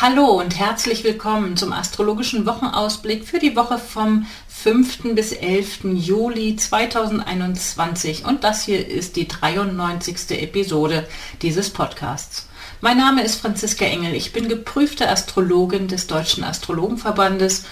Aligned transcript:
Hallo 0.00 0.26
und 0.26 0.56
herzlich 0.56 1.02
willkommen 1.02 1.56
zum 1.56 1.72
astrologischen 1.72 2.46
Wochenausblick 2.46 3.26
für 3.26 3.40
die 3.40 3.56
Woche 3.56 3.78
vom 3.78 4.26
5. 4.46 5.16
bis 5.16 5.32
11. 5.32 5.80
Juli 5.94 6.54
2021 6.54 8.24
und 8.24 8.44
das 8.44 8.62
hier 8.62 8.86
ist 8.86 9.16
die 9.16 9.26
93. 9.26 10.40
Episode 10.40 11.08
dieses 11.42 11.70
Podcasts. 11.70 12.46
Mein 12.80 12.96
Name 12.96 13.24
ist 13.24 13.40
Franziska 13.40 13.86
Engel, 13.86 14.14
ich 14.14 14.32
bin 14.32 14.48
geprüfte 14.48 15.08
Astrologin 15.08 15.88
des 15.88 16.06
Deutschen 16.06 16.44
Astrologenverbandes 16.44 17.64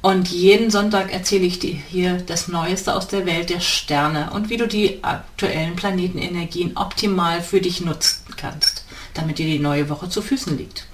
und 0.00 0.28
jeden 0.28 0.70
Sonntag 0.70 1.12
erzähle 1.12 1.44
ich 1.44 1.58
dir 1.58 1.74
hier 1.74 2.22
das 2.24 2.48
Neueste 2.48 2.94
aus 2.94 3.06
der 3.06 3.26
Welt 3.26 3.50
der 3.50 3.60
Sterne 3.60 4.30
und 4.32 4.48
wie 4.48 4.56
du 4.56 4.66
die 4.66 5.04
aktuellen 5.04 5.76
Planetenenergien 5.76 6.74
optimal 6.78 7.42
für 7.42 7.60
dich 7.60 7.82
nutzen 7.82 8.24
kannst, 8.38 8.86
damit 9.12 9.38
dir 9.38 9.46
die 9.46 9.58
neue 9.58 9.90
Woche 9.90 10.08
zu 10.08 10.22
Füßen 10.22 10.56
liegt. 10.56 10.86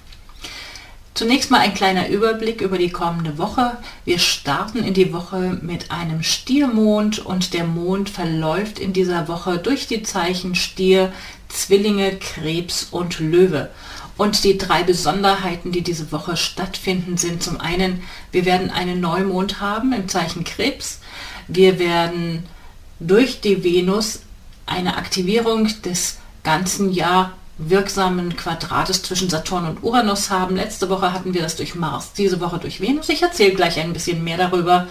Zunächst 1.15 1.51
mal 1.51 1.61
ein 1.61 1.75
kleiner 1.75 2.09
Überblick 2.09 2.63
über 2.63 2.79
die 2.79 2.91
kommende 2.91 3.37
Woche. 3.37 3.77
Wir 4.07 4.19
starten 4.19 4.83
in 4.83 4.95
die 4.95 5.13
Woche 5.13 5.59
mit 5.61 5.91
einem 5.91 6.23
Stiermond 6.23 7.19
und 7.19 7.53
der 7.53 7.65
Mond 7.65 8.09
verläuft 8.09 8.79
in 8.79 8.95
dieser 8.95 9.29
Woche 9.29 9.59
durch 9.59 9.87
die 9.87 10.03
Zeichen 10.03 10.55
Stier, 10.55 11.13
Zwillinge, 11.51 12.17
Krebs 12.17 12.89
und 12.91 13.19
Löwe. 13.19 13.69
Und 14.17 14.43
die 14.45 14.57
drei 14.57 14.85
Besonderheiten, 14.85 15.71
die 15.71 15.83
diese 15.83 16.13
Woche 16.13 16.39
stattfinden, 16.39 17.19
sind 17.19 17.43
zum 17.43 17.61
einen, 17.61 18.03
wir 18.31 18.47
werden 18.47 18.71
einen 18.71 19.01
Neumond 19.01 19.61
haben 19.61 19.93
im 19.93 20.09
Zeichen 20.09 20.45
Krebs. 20.45 21.01
Wir 21.47 21.79
werden 21.79 22.45
durch 23.01 23.43
die 23.43 23.63
Venus 23.65 24.21
eine 24.65 24.97
Aktivierung 24.97 25.69
des 25.83 26.19
ganzen 26.43 26.91
Jahr 26.91 27.37
wirksamen 27.59 28.37
Quadrates 28.37 29.03
zwischen 29.03 29.31
Saturn 29.31 29.67
und 29.67 29.83
Uranus 29.83 30.31
haben. 30.31 30.57
Letzte 30.57 30.89
Woche 30.89 31.13
hatten 31.13 31.35
wir 31.35 31.43
das 31.43 31.57
durch 31.57 31.75
Mars, 31.75 32.13
diese 32.13 32.41
Woche 32.41 32.59
durch 32.59 32.81
Venus. 32.81 33.09
Ich 33.09 33.23
erzähle 33.23 33.55
gleich 33.55 33.79
ein 33.79 33.93
bisschen 33.93 34.25
mehr 34.25 34.39
darüber. 34.39 34.87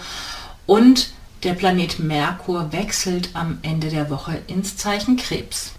Und 0.66 1.10
der 1.42 1.54
Planet 1.54 1.98
Merkur 1.98 2.72
wechselt 2.72 3.30
am 3.34 3.58
Ende 3.62 3.88
der 3.88 4.10
Woche 4.10 4.40
ins 4.46 4.76
Zeichen 4.76 5.16
Krebs. 5.16 5.72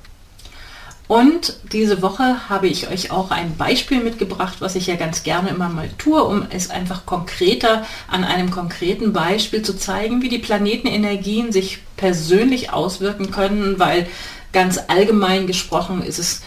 Und 1.07 1.57
diese 1.71 2.01
Woche 2.01 2.49
habe 2.49 2.67
ich 2.67 2.89
euch 2.89 3.11
auch 3.11 3.29
ein 3.29 3.57
Beispiel 3.57 4.01
mitgebracht, 4.01 4.55
was 4.59 4.75
ich 4.75 4.87
ja 4.87 4.95
ganz 4.95 5.23
gerne 5.23 5.49
immer 5.49 5.69
mal 5.69 5.89
tue, 5.97 6.23
um 6.23 6.47
es 6.49 6.69
einfach 6.69 7.05
konkreter 7.05 7.85
an 8.07 8.23
einem 8.23 8.51
konkreten 8.51 9.11
Beispiel 9.11 9.61
zu 9.61 9.77
zeigen, 9.77 10.21
wie 10.21 10.29
die 10.29 10.39
Planetenenergien 10.39 11.51
sich 11.51 11.79
persönlich 11.97 12.71
auswirken 12.71 13.31
können, 13.31 13.79
weil 13.79 14.07
ganz 14.53 14.79
allgemein 14.87 15.45
gesprochen 15.45 16.01
ist 16.03 16.19
es 16.19 16.41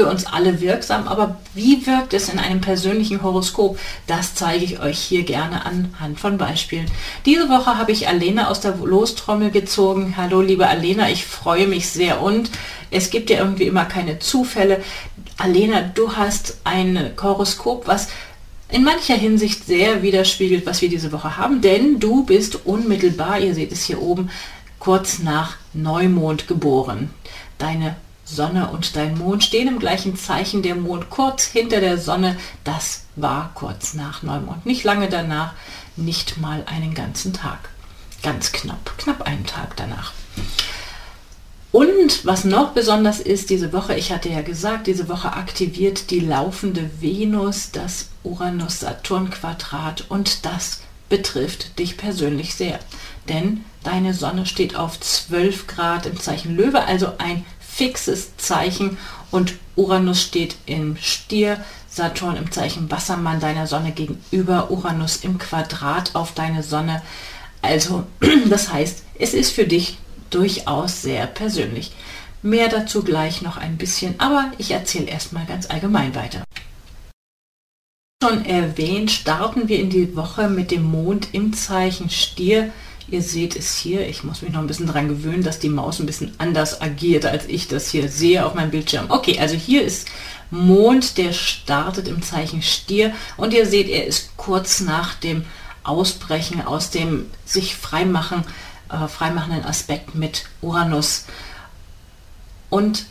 für 0.00 0.06
uns 0.06 0.24
alle 0.24 0.62
wirksam, 0.62 1.06
aber 1.08 1.36
wie 1.54 1.86
wirkt 1.86 2.14
es 2.14 2.30
in 2.30 2.38
einem 2.38 2.62
persönlichen 2.62 3.22
Horoskop? 3.22 3.78
Das 4.06 4.34
zeige 4.34 4.64
ich 4.64 4.80
euch 4.80 4.98
hier 4.98 5.24
gerne 5.24 5.66
anhand 5.66 6.18
von 6.18 6.38
Beispielen. 6.38 6.86
Diese 7.26 7.50
Woche 7.50 7.76
habe 7.76 7.92
ich 7.92 8.08
Alena 8.08 8.48
aus 8.48 8.62
der 8.62 8.76
Lostrommel 8.76 9.50
gezogen. 9.50 10.14
Hallo 10.16 10.40
liebe 10.40 10.66
Alena, 10.66 11.10
ich 11.10 11.26
freue 11.26 11.66
mich 11.66 11.90
sehr 11.90 12.22
und 12.22 12.50
es 12.90 13.10
gibt 13.10 13.28
ja 13.28 13.40
irgendwie 13.40 13.64
immer 13.64 13.84
keine 13.84 14.18
Zufälle. 14.18 14.82
Alena, 15.36 15.82
du 15.82 16.16
hast 16.16 16.60
ein 16.64 17.10
Horoskop, 17.20 17.86
was 17.86 18.08
in 18.70 18.84
mancher 18.84 19.16
Hinsicht 19.16 19.66
sehr 19.66 20.02
widerspiegelt, 20.02 20.64
was 20.64 20.80
wir 20.80 20.88
diese 20.88 21.12
Woche 21.12 21.36
haben, 21.36 21.60
denn 21.60 22.00
du 22.00 22.24
bist 22.24 22.64
unmittelbar, 22.64 23.38
ihr 23.38 23.54
seht 23.54 23.70
es 23.70 23.84
hier 23.84 24.00
oben, 24.00 24.30
kurz 24.78 25.18
nach 25.18 25.58
Neumond 25.74 26.48
geboren. 26.48 27.10
Deine 27.58 27.96
Sonne 28.30 28.70
und 28.70 28.96
dein 28.96 29.18
Mond 29.18 29.44
stehen 29.44 29.68
im 29.68 29.78
gleichen 29.78 30.16
Zeichen, 30.16 30.62
der 30.62 30.74
Mond 30.74 31.10
kurz 31.10 31.44
hinter 31.44 31.80
der 31.80 31.98
Sonne. 31.98 32.36
Das 32.64 33.04
war 33.16 33.50
kurz 33.54 33.94
nach 33.94 34.22
Neumond. 34.22 34.64
Nicht 34.66 34.84
lange 34.84 35.08
danach, 35.08 35.54
nicht 35.96 36.38
mal 36.38 36.62
einen 36.66 36.94
ganzen 36.94 37.32
Tag. 37.32 37.70
Ganz 38.22 38.52
knapp, 38.52 38.96
knapp 38.98 39.22
einen 39.22 39.46
Tag 39.46 39.76
danach. 39.76 40.12
Und 41.72 42.26
was 42.26 42.44
noch 42.44 42.72
besonders 42.72 43.20
ist, 43.20 43.50
diese 43.50 43.72
Woche, 43.72 43.94
ich 43.94 44.10
hatte 44.10 44.28
ja 44.28 44.42
gesagt, 44.42 44.88
diese 44.88 45.08
Woche 45.08 45.32
aktiviert 45.32 46.10
die 46.10 46.20
laufende 46.20 46.90
Venus 47.00 47.70
das 47.70 48.08
Uranus-Saturn-Quadrat 48.24 50.06
und 50.08 50.44
das 50.44 50.80
betrifft 51.08 51.78
dich 51.78 51.96
persönlich 51.96 52.54
sehr. 52.54 52.80
Denn 53.28 53.64
deine 53.84 54.14
Sonne 54.14 54.46
steht 54.46 54.74
auf 54.74 54.98
12 54.98 55.68
Grad 55.68 56.06
im 56.06 56.18
Zeichen 56.18 56.56
Löwe, 56.56 56.82
also 56.82 57.12
ein 57.18 57.44
fixes 57.80 58.36
Zeichen 58.36 58.98
und 59.30 59.54
Uranus 59.74 60.20
steht 60.20 60.56
im 60.66 60.98
Stier, 60.98 61.64
Saturn 61.88 62.36
im 62.36 62.52
Zeichen 62.52 62.90
Wassermann 62.90 63.40
deiner 63.40 63.66
Sonne 63.66 63.92
gegenüber, 63.92 64.70
Uranus 64.70 65.16
im 65.24 65.38
Quadrat 65.38 66.14
auf 66.14 66.34
deine 66.34 66.62
Sonne. 66.62 67.00
Also 67.62 68.04
das 68.50 68.70
heißt, 68.70 69.02
es 69.18 69.32
ist 69.32 69.52
für 69.52 69.66
dich 69.66 69.96
durchaus 70.28 71.00
sehr 71.00 71.26
persönlich. 71.26 71.92
Mehr 72.42 72.68
dazu 72.68 73.02
gleich 73.02 73.40
noch 73.40 73.56
ein 73.56 73.78
bisschen, 73.78 74.14
aber 74.20 74.52
ich 74.58 74.72
erzähle 74.72 75.06
erstmal 75.06 75.46
ganz 75.46 75.64
allgemein 75.70 76.14
weiter. 76.14 76.44
Schon 78.22 78.44
erwähnt, 78.44 79.10
starten 79.10 79.68
wir 79.68 79.78
in 79.78 79.88
die 79.88 80.14
Woche 80.16 80.50
mit 80.50 80.70
dem 80.70 80.82
Mond 80.82 81.28
im 81.32 81.54
Zeichen 81.54 82.10
Stier. 82.10 82.72
Ihr 83.10 83.22
seht 83.22 83.56
es 83.56 83.76
hier, 83.76 84.06
ich 84.06 84.22
muss 84.22 84.42
mich 84.42 84.52
noch 84.52 84.60
ein 84.60 84.68
bisschen 84.68 84.86
daran 84.86 85.08
gewöhnen, 85.08 85.42
dass 85.42 85.58
die 85.58 85.68
Maus 85.68 85.98
ein 85.98 86.06
bisschen 86.06 86.32
anders 86.38 86.80
agiert, 86.80 87.26
als 87.26 87.46
ich 87.46 87.66
das 87.66 87.90
hier 87.90 88.08
sehe 88.08 88.46
auf 88.46 88.54
meinem 88.54 88.70
Bildschirm. 88.70 89.06
Okay, 89.08 89.38
also 89.40 89.56
hier 89.56 89.82
ist 89.82 90.06
Mond, 90.50 91.18
der 91.18 91.32
startet 91.32 92.06
im 92.06 92.22
Zeichen 92.22 92.62
Stier 92.62 93.12
und 93.36 93.52
ihr 93.52 93.66
seht, 93.66 93.88
er 93.88 94.06
ist 94.06 94.36
kurz 94.36 94.80
nach 94.80 95.14
dem 95.14 95.44
Ausbrechen 95.82 96.64
aus 96.64 96.90
dem 96.90 97.26
sich 97.44 97.74
freimachen, 97.74 98.44
äh, 98.90 99.08
freimachenden 99.08 99.64
Aspekt 99.64 100.14
mit 100.14 100.44
Uranus. 100.60 101.24
Und 102.68 103.06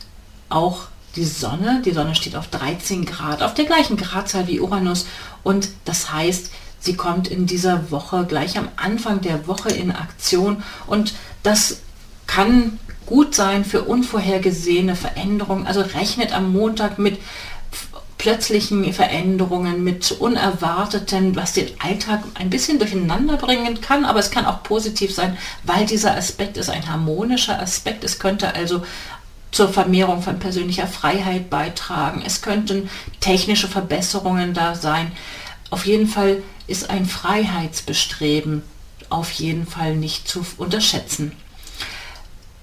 auch 0.48 0.84
die 1.16 1.24
Sonne, 1.24 1.82
die 1.84 1.92
Sonne 1.92 2.14
steht 2.14 2.36
auf 2.36 2.48
13 2.48 3.04
Grad, 3.04 3.42
auf 3.42 3.52
der 3.52 3.66
gleichen 3.66 3.98
Gradzahl 3.98 4.46
wie 4.46 4.60
Uranus 4.60 5.06
und 5.42 5.68
das 5.84 6.12
heißt, 6.12 6.50
Sie 6.80 6.96
kommt 6.96 7.28
in 7.28 7.46
dieser 7.46 7.90
Woche 7.90 8.24
gleich 8.26 8.58
am 8.58 8.68
Anfang 8.76 9.20
der 9.20 9.46
Woche 9.46 9.70
in 9.70 9.92
Aktion 9.92 10.62
und 10.86 11.14
das 11.42 11.82
kann 12.26 12.78
gut 13.06 13.34
sein 13.34 13.64
für 13.64 13.82
unvorhergesehene 13.82 14.96
Veränderungen. 14.96 15.66
Also 15.66 15.80
rechnet 15.80 16.32
am 16.32 16.52
Montag 16.52 16.98
mit 16.98 17.18
plötzlichen 18.16 18.92
Veränderungen, 18.92 19.82
mit 19.82 20.12
unerwarteten, 20.12 21.36
was 21.36 21.54
den 21.54 21.68
Alltag 21.80 22.22
ein 22.34 22.50
bisschen 22.50 22.78
durcheinander 22.78 23.38
bringen 23.38 23.80
kann, 23.80 24.04
aber 24.04 24.20
es 24.20 24.30
kann 24.30 24.44
auch 24.44 24.62
positiv 24.62 25.14
sein, 25.14 25.38
weil 25.64 25.86
dieser 25.86 26.16
Aspekt 26.16 26.58
ist 26.58 26.68
ein 26.68 26.86
harmonischer 26.86 27.58
Aspekt. 27.60 28.04
Es 28.04 28.18
könnte 28.18 28.54
also 28.54 28.82
zur 29.52 29.70
Vermehrung 29.70 30.20
von 30.22 30.38
persönlicher 30.38 30.86
Freiheit 30.86 31.48
beitragen. 31.50 32.22
Es 32.24 32.42
könnten 32.42 32.90
technische 33.20 33.68
Verbesserungen 33.68 34.54
da 34.54 34.74
sein. 34.74 35.12
Auf 35.70 35.86
jeden 35.86 36.06
Fall 36.06 36.42
ist 36.70 36.88
ein 36.88 37.06
Freiheitsbestreben 37.06 38.62
auf 39.08 39.30
jeden 39.32 39.66
Fall 39.66 39.96
nicht 39.96 40.28
zu 40.28 40.44
unterschätzen. 40.56 41.32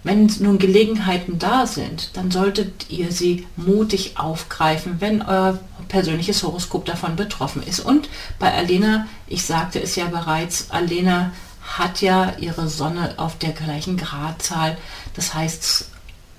Wenn 0.04 0.32
nun 0.40 0.58
Gelegenheiten 0.58 1.38
da 1.38 1.68
sind, 1.68 2.12
dann 2.16 2.32
solltet 2.32 2.90
ihr 2.90 3.12
sie 3.12 3.46
mutig 3.58 4.18
aufgreifen, 4.18 5.02
wenn 5.02 5.22
euer 5.22 5.60
persönliches 5.90 6.44
Horoskop 6.44 6.86
davon 6.86 7.18
betroffen 7.18 7.62
ist. 7.64 7.82
Und 7.82 8.08
bei 8.40 8.54
Alena, 8.54 9.08
ich 9.28 9.46
sagte 9.46 9.82
es 9.82 9.98
ja 9.98 10.06
bereits, 10.06 10.72
Alena 10.72 11.32
hat 11.62 12.02
ja 12.02 12.34
ihre 12.40 12.70
Sonne 12.70 13.16
auf 13.18 13.38
der 13.38 13.52
gleichen 13.52 13.98
Gradzahl, 13.98 14.78
das 15.14 15.34
heißt 15.34 15.90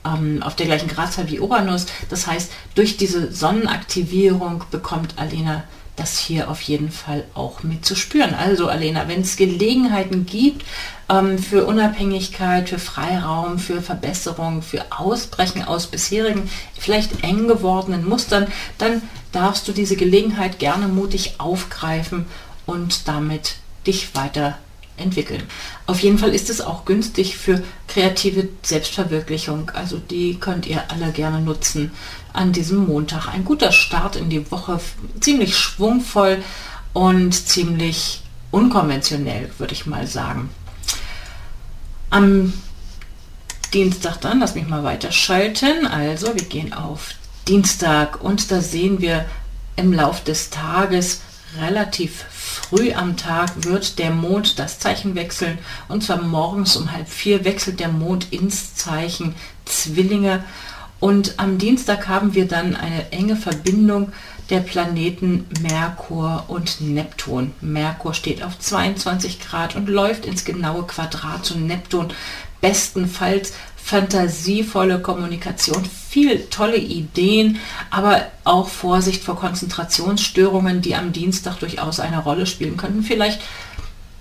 ähm, 0.06 0.42
auf 0.42 0.56
der 0.56 0.66
gleichen 0.66 0.88
Gradzahl 0.88 1.28
wie 1.28 1.40
Uranus. 1.40 1.86
Das 2.08 2.26
heißt, 2.26 2.50
durch 2.74 2.96
diese 2.96 3.32
Sonnenaktivierung 3.32 4.64
bekommt 4.70 5.18
Alena 5.18 5.64
das 5.98 6.18
hier 6.18 6.48
auf 6.48 6.60
jeden 6.62 6.90
Fall 6.90 7.24
auch 7.34 7.62
mit 7.62 7.84
zu 7.84 7.94
spüren. 7.96 8.34
Also 8.34 8.68
Alena, 8.68 9.08
wenn 9.08 9.22
es 9.22 9.36
Gelegenheiten 9.36 10.26
gibt 10.26 10.64
ähm, 11.08 11.38
für 11.38 11.66
Unabhängigkeit, 11.66 12.68
für 12.68 12.78
Freiraum, 12.78 13.58
für 13.58 13.82
Verbesserung, 13.82 14.62
für 14.62 14.84
Ausbrechen 14.90 15.64
aus 15.64 15.86
bisherigen, 15.86 16.48
vielleicht 16.78 17.24
eng 17.24 17.48
gewordenen 17.48 18.08
Mustern, 18.08 18.46
dann 18.78 19.02
darfst 19.32 19.66
du 19.68 19.72
diese 19.72 19.96
Gelegenheit 19.96 20.58
gerne 20.58 20.88
mutig 20.88 21.34
aufgreifen 21.38 22.26
und 22.66 23.08
damit 23.08 23.56
dich 23.86 24.14
weiter 24.14 24.58
entwickeln. 24.96 25.42
Auf 25.86 26.00
jeden 26.00 26.18
Fall 26.18 26.34
ist 26.34 26.50
es 26.50 26.60
auch 26.60 26.84
günstig 26.84 27.36
für 27.36 27.62
kreative 27.86 28.48
Selbstverwirklichung. 28.62 29.70
Also 29.70 29.98
die 29.98 30.38
könnt 30.38 30.66
ihr 30.66 30.82
alle 30.90 31.12
gerne 31.12 31.40
nutzen 31.40 31.92
an 32.38 32.52
diesem 32.52 32.86
Montag. 32.86 33.28
Ein 33.28 33.44
guter 33.44 33.72
Start 33.72 34.14
in 34.14 34.30
die 34.30 34.50
Woche, 34.50 34.80
ziemlich 35.20 35.56
schwungvoll 35.56 36.42
und 36.92 37.32
ziemlich 37.34 38.22
unkonventionell, 38.52 39.50
würde 39.58 39.74
ich 39.74 39.86
mal 39.86 40.06
sagen. 40.06 40.48
Am 42.10 42.52
Dienstag 43.74 44.20
dann, 44.20 44.38
lass 44.38 44.54
mich 44.54 44.68
mal 44.68 44.84
weiter 44.84 45.10
schalten. 45.10 45.86
Also 45.86 46.28
wir 46.28 46.44
gehen 46.44 46.72
auf 46.72 47.10
Dienstag 47.48 48.22
und 48.22 48.50
da 48.52 48.60
sehen 48.60 49.00
wir 49.00 49.24
im 49.74 49.92
Lauf 49.92 50.22
des 50.22 50.50
Tages 50.50 51.22
relativ 51.60 52.24
früh 52.30 52.92
am 52.92 53.16
Tag 53.16 53.64
wird 53.64 53.98
der 53.98 54.10
Mond 54.10 54.58
das 54.58 54.78
Zeichen 54.78 55.14
wechseln 55.14 55.58
und 55.88 56.04
zwar 56.04 56.20
morgens 56.20 56.76
um 56.76 56.92
halb 56.92 57.08
vier 57.08 57.46
wechselt 57.46 57.80
der 57.80 57.88
Mond 57.88 58.32
ins 58.32 58.74
Zeichen 58.74 59.34
Zwillinge 59.64 60.44
und 61.00 61.34
am 61.38 61.58
Dienstag 61.58 62.08
haben 62.08 62.34
wir 62.34 62.48
dann 62.48 62.74
eine 62.74 63.12
enge 63.12 63.36
Verbindung 63.36 64.12
der 64.50 64.60
Planeten 64.60 65.46
Merkur 65.60 66.44
und 66.48 66.80
Neptun. 66.80 67.52
Merkur 67.60 68.14
steht 68.14 68.42
auf 68.42 68.58
22 68.58 69.40
Grad 69.40 69.76
und 69.76 69.88
läuft 69.88 70.26
ins 70.26 70.44
genaue 70.44 70.84
Quadrat 70.84 71.44
zu 71.44 71.58
Neptun. 71.58 72.08
Bestenfalls 72.60 73.52
fantasievolle 73.76 75.00
Kommunikation, 75.00 75.82
viel 75.84 76.44
tolle 76.50 76.76
Ideen, 76.76 77.58
aber 77.90 78.26
auch 78.44 78.68
Vorsicht 78.68 79.24
vor 79.24 79.36
Konzentrationsstörungen, 79.36 80.82
die 80.82 80.94
am 80.94 81.12
Dienstag 81.12 81.58
durchaus 81.60 81.98
eine 81.98 82.18
Rolle 82.18 82.44
spielen 82.44 82.76
könnten. 82.76 83.02
Vielleicht 83.02 83.40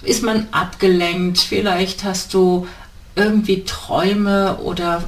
ist 0.03 0.24
man 0.24 0.47
abgelenkt, 0.51 1.39
vielleicht 1.39 2.06
hast 2.06 2.33
du 2.33 2.65
irgendwie 3.15 3.65
Träume 3.65 4.57
oder 4.57 5.03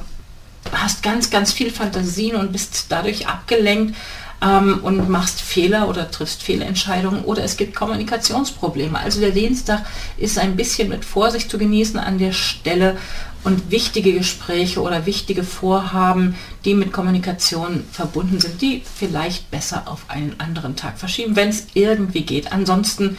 hast 0.72 1.02
ganz, 1.02 1.30
ganz 1.30 1.52
viel 1.52 1.70
Fantasien 1.70 2.36
und 2.36 2.52
bist 2.52 2.86
dadurch 2.88 3.26
abgelenkt 3.26 3.96
ähm, 4.42 4.80
und 4.82 5.08
machst 5.08 5.40
Fehler 5.40 5.88
oder 5.88 6.10
triffst 6.10 6.42
Fehlentscheidungen 6.42 7.24
oder 7.24 7.44
es 7.44 7.56
gibt 7.56 7.74
Kommunikationsprobleme. 7.74 8.98
Also 8.98 9.20
der 9.20 9.30
Dienstag 9.30 9.84
ist 10.16 10.38
ein 10.38 10.56
bisschen 10.56 10.88
mit 10.88 11.04
Vorsicht 11.04 11.50
zu 11.50 11.58
genießen 11.58 11.98
an 11.98 12.18
der 12.18 12.32
Stelle 12.32 12.96
und 13.42 13.70
wichtige 13.70 14.12
Gespräche 14.12 14.82
oder 14.82 15.06
wichtige 15.06 15.44
Vorhaben, 15.44 16.36
die 16.64 16.74
mit 16.74 16.92
Kommunikation 16.92 17.84
verbunden 17.90 18.38
sind, 18.38 18.60
die 18.60 18.82
vielleicht 18.94 19.50
besser 19.50 19.84
auf 19.86 20.04
einen 20.08 20.38
anderen 20.38 20.76
Tag 20.76 20.98
verschieben, 20.98 21.36
wenn 21.36 21.48
es 21.48 21.66
irgendwie 21.74 22.22
geht. 22.22 22.52
Ansonsten 22.52 23.16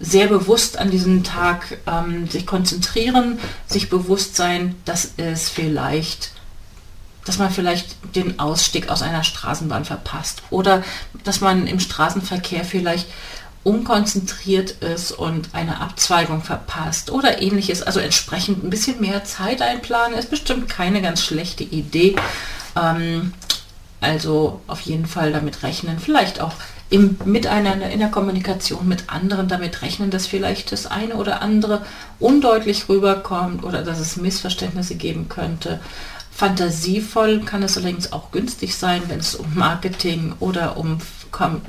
sehr 0.00 0.26
bewusst 0.26 0.78
an 0.78 0.90
diesem 0.90 1.22
Tag 1.22 1.78
ähm, 1.86 2.26
sich 2.28 2.46
konzentrieren, 2.46 3.38
sich 3.66 3.90
bewusst 3.90 4.34
sein, 4.34 4.74
dass 4.86 5.12
es 5.18 5.48
vielleicht 5.48 6.32
dass 7.30 7.38
man 7.38 7.52
vielleicht 7.52 8.16
den 8.16 8.40
Ausstieg 8.40 8.88
aus 8.88 9.02
einer 9.02 9.22
Straßenbahn 9.22 9.84
verpasst 9.84 10.42
oder 10.50 10.82
dass 11.22 11.40
man 11.40 11.68
im 11.68 11.78
Straßenverkehr 11.78 12.64
vielleicht 12.64 13.06
unkonzentriert 13.62 14.72
ist 14.82 15.12
und 15.12 15.50
eine 15.52 15.80
Abzweigung 15.80 16.42
verpasst 16.42 17.12
oder 17.12 17.40
ähnliches. 17.40 17.84
Also 17.84 18.00
entsprechend 18.00 18.64
ein 18.64 18.70
bisschen 18.70 19.00
mehr 19.00 19.22
Zeit 19.22 19.62
einplanen 19.62 20.18
ist 20.18 20.28
bestimmt 20.28 20.68
keine 20.68 21.02
ganz 21.02 21.22
schlechte 21.22 21.62
Idee. 21.62 22.16
Ähm, 22.74 23.32
also 24.00 24.60
auf 24.66 24.80
jeden 24.80 25.06
Fall 25.06 25.32
damit 25.32 25.62
rechnen, 25.62 26.00
vielleicht 26.00 26.40
auch 26.40 26.54
im 26.88 27.16
Miteinander, 27.26 27.90
in 27.90 28.00
der 28.00 28.08
Kommunikation 28.08 28.88
mit 28.88 29.04
anderen 29.08 29.46
damit 29.46 29.82
rechnen, 29.82 30.10
dass 30.10 30.26
vielleicht 30.26 30.72
das 30.72 30.86
eine 30.88 31.14
oder 31.14 31.42
andere 31.42 31.86
undeutlich 32.18 32.88
rüberkommt 32.88 33.62
oder 33.62 33.82
dass 33.82 34.00
es 34.00 34.16
Missverständnisse 34.16 34.96
geben 34.96 35.28
könnte. 35.28 35.78
Fantasievoll 36.30 37.40
kann 37.40 37.62
es 37.62 37.76
allerdings 37.76 38.12
auch 38.12 38.30
günstig 38.30 38.74
sein, 38.76 39.02
wenn 39.08 39.20
es 39.20 39.34
um 39.34 39.54
Marketing 39.54 40.34
oder 40.40 40.76
um 40.76 40.98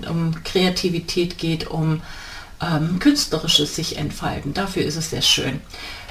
um 0.10 0.44
Kreativität 0.44 1.38
geht, 1.38 1.68
um 1.68 2.02
ähm, 2.62 3.00
künstlerisches 3.00 3.76
sich 3.76 3.98
entfalten. 3.98 4.54
Dafür 4.54 4.84
ist 4.84 4.96
es 4.96 5.10
sehr 5.10 5.22
schön. 5.22 5.62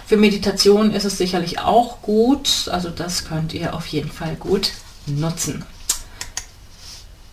Für 0.06 0.16
Meditation 0.16 0.92
ist 0.92 1.04
es 1.04 1.18
sicherlich 1.18 1.60
auch 1.60 2.02
gut, 2.02 2.68
also 2.70 2.90
das 2.90 3.24
könnt 3.24 3.54
ihr 3.54 3.74
auf 3.74 3.86
jeden 3.86 4.10
Fall 4.10 4.34
gut 4.34 4.72
nutzen. 5.06 5.64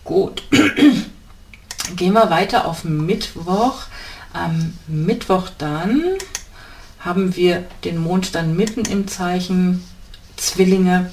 Gut, 0.04 0.42
gehen 1.96 2.12
wir 2.12 2.30
weiter 2.30 2.66
auf 2.66 2.84
Mittwoch. 2.84 3.82
Am 4.32 4.74
Mittwoch 4.86 5.48
dann 5.58 6.02
haben 7.00 7.34
wir 7.34 7.64
den 7.84 7.98
Mond 7.98 8.34
dann 8.34 8.56
mitten 8.56 8.84
im 8.84 9.08
Zeichen 9.08 9.84
Zwillinge 10.38 11.12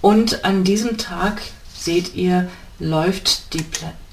und 0.00 0.44
an 0.44 0.64
diesem 0.64 0.98
Tag 0.98 1.42
seht 1.76 2.14
ihr, 2.14 2.50
läuft 2.78 3.54
die, 3.54 3.64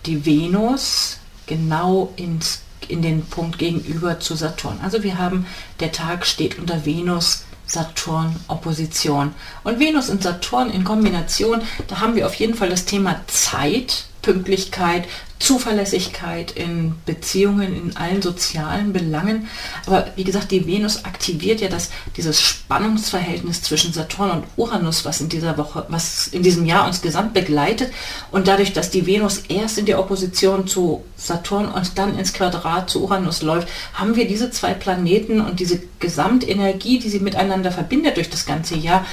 die 0.06 0.26
Venus 0.26 1.18
genau 1.46 2.14
ins, 2.16 2.62
in 2.88 3.02
den 3.02 3.26
Punkt 3.26 3.58
gegenüber 3.58 4.20
zu 4.20 4.36
Saturn. 4.36 4.80
Also 4.84 5.04
wir 5.04 5.18
haben, 5.18 5.46
der 5.80 5.92
Tag 5.92 6.26
steht 6.26 6.60
unter 6.60 6.86
Venus 6.86 7.46
Saturn-Opposition. 7.66 9.34
Und 9.64 9.80
Venus 9.80 10.10
und 10.10 10.24
Saturn 10.24 10.70
in 10.70 10.84
Kombination, 10.84 11.62
da 11.88 12.00
haben 12.00 12.16
wir 12.16 12.26
auf 12.26 12.36
jeden 12.36 12.56
Fall 12.56 12.70
das 12.70 12.86
Thema 12.86 13.22
Zeit, 13.28 14.06
Pünktlichkeit, 14.22 15.08
Zuverlässigkeit 15.42 16.52
in 16.52 16.94
Beziehungen, 17.06 17.76
in 17.76 17.98
allen 17.98 18.22
sozialen 18.22 18.94
Belangen. 18.94 19.48
Aber 19.88 20.08
wie 20.16 20.24
gesagt, 20.24 20.52
die 20.52 20.68
Venus 20.68 21.04
aktiviert 21.04 21.62
ja 21.62 21.68
das, 21.68 21.90
dieses 22.16 22.40
Spannungsverhältnis 22.40 23.64
zwischen 23.64 23.92
Saturn 23.92 24.32
und 24.32 24.44
Uranus, 24.56 25.04
was 25.04 25.20
in 25.20 25.30
dieser 25.30 25.58
Woche, 25.58 25.86
was 25.90 26.28
in 26.28 26.44
diesem 26.44 26.66
Jahr 26.66 26.86
uns 26.86 27.02
gesamt 27.02 27.34
begleitet. 27.34 27.92
Und 28.30 28.48
dadurch, 28.48 28.72
dass 28.74 28.92
die 28.92 29.08
Venus 29.08 29.40
erst 29.50 29.80
in 29.80 29.88
der 29.88 30.00
Opposition 30.00 30.68
zu 30.68 31.04
Saturn 31.18 31.66
und 31.66 31.98
dann 31.98 32.18
ins 32.18 32.34
Quadrat 32.34 32.90
zu 32.90 33.04
Uranus 33.04 33.42
läuft, 33.42 33.68
haben 33.94 34.16
wir 34.16 34.28
diese 34.28 34.52
zwei 34.52 34.74
Planeten 34.74 35.42
und 35.42 35.60
diese 35.60 35.82
Gesamtenergie, 36.00 37.00
die 37.00 37.10
sie 37.10 37.20
miteinander 37.20 37.72
verbindet 37.72 38.18
durch 38.18 38.30
das 38.30 38.46
ganze 38.46 38.76
Jahr, 38.76 39.06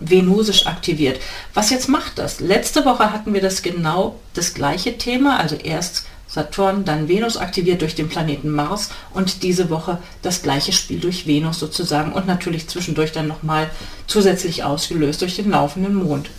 venusisch 0.00 0.66
aktiviert. 0.66 1.20
Was 1.54 1.70
jetzt 1.70 1.88
macht 1.88 2.18
das? 2.18 2.40
Letzte 2.40 2.84
Woche 2.84 3.12
hatten 3.12 3.34
wir 3.34 3.40
das 3.40 3.62
genau 3.62 4.18
das 4.34 4.54
gleiche 4.54 4.98
Thema, 4.98 5.38
also 5.38 5.56
erst 5.56 6.06
Saturn, 6.32 6.86
dann 6.86 7.08
Venus 7.08 7.36
aktiviert 7.36 7.82
durch 7.82 7.94
den 7.94 8.08
Planeten 8.08 8.48
Mars 8.48 8.88
und 9.12 9.42
diese 9.42 9.68
Woche 9.68 9.98
das 10.22 10.42
gleiche 10.42 10.72
Spiel 10.72 10.98
durch 10.98 11.26
Venus 11.26 11.58
sozusagen 11.58 12.12
und 12.12 12.26
natürlich 12.26 12.68
zwischendurch 12.68 13.12
dann 13.12 13.28
nochmal 13.28 13.68
zusätzlich 14.06 14.64
ausgelöst 14.64 15.20
durch 15.20 15.36
den 15.36 15.50
laufenden 15.50 15.94
Mond. 15.94 16.30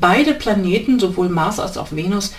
Beide 0.00 0.34
Planeten, 0.34 0.98
sowohl 0.98 1.28
Mars 1.28 1.60
als 1.60 1.78
auch 1.78 1.92
Venus, 1.92 2.32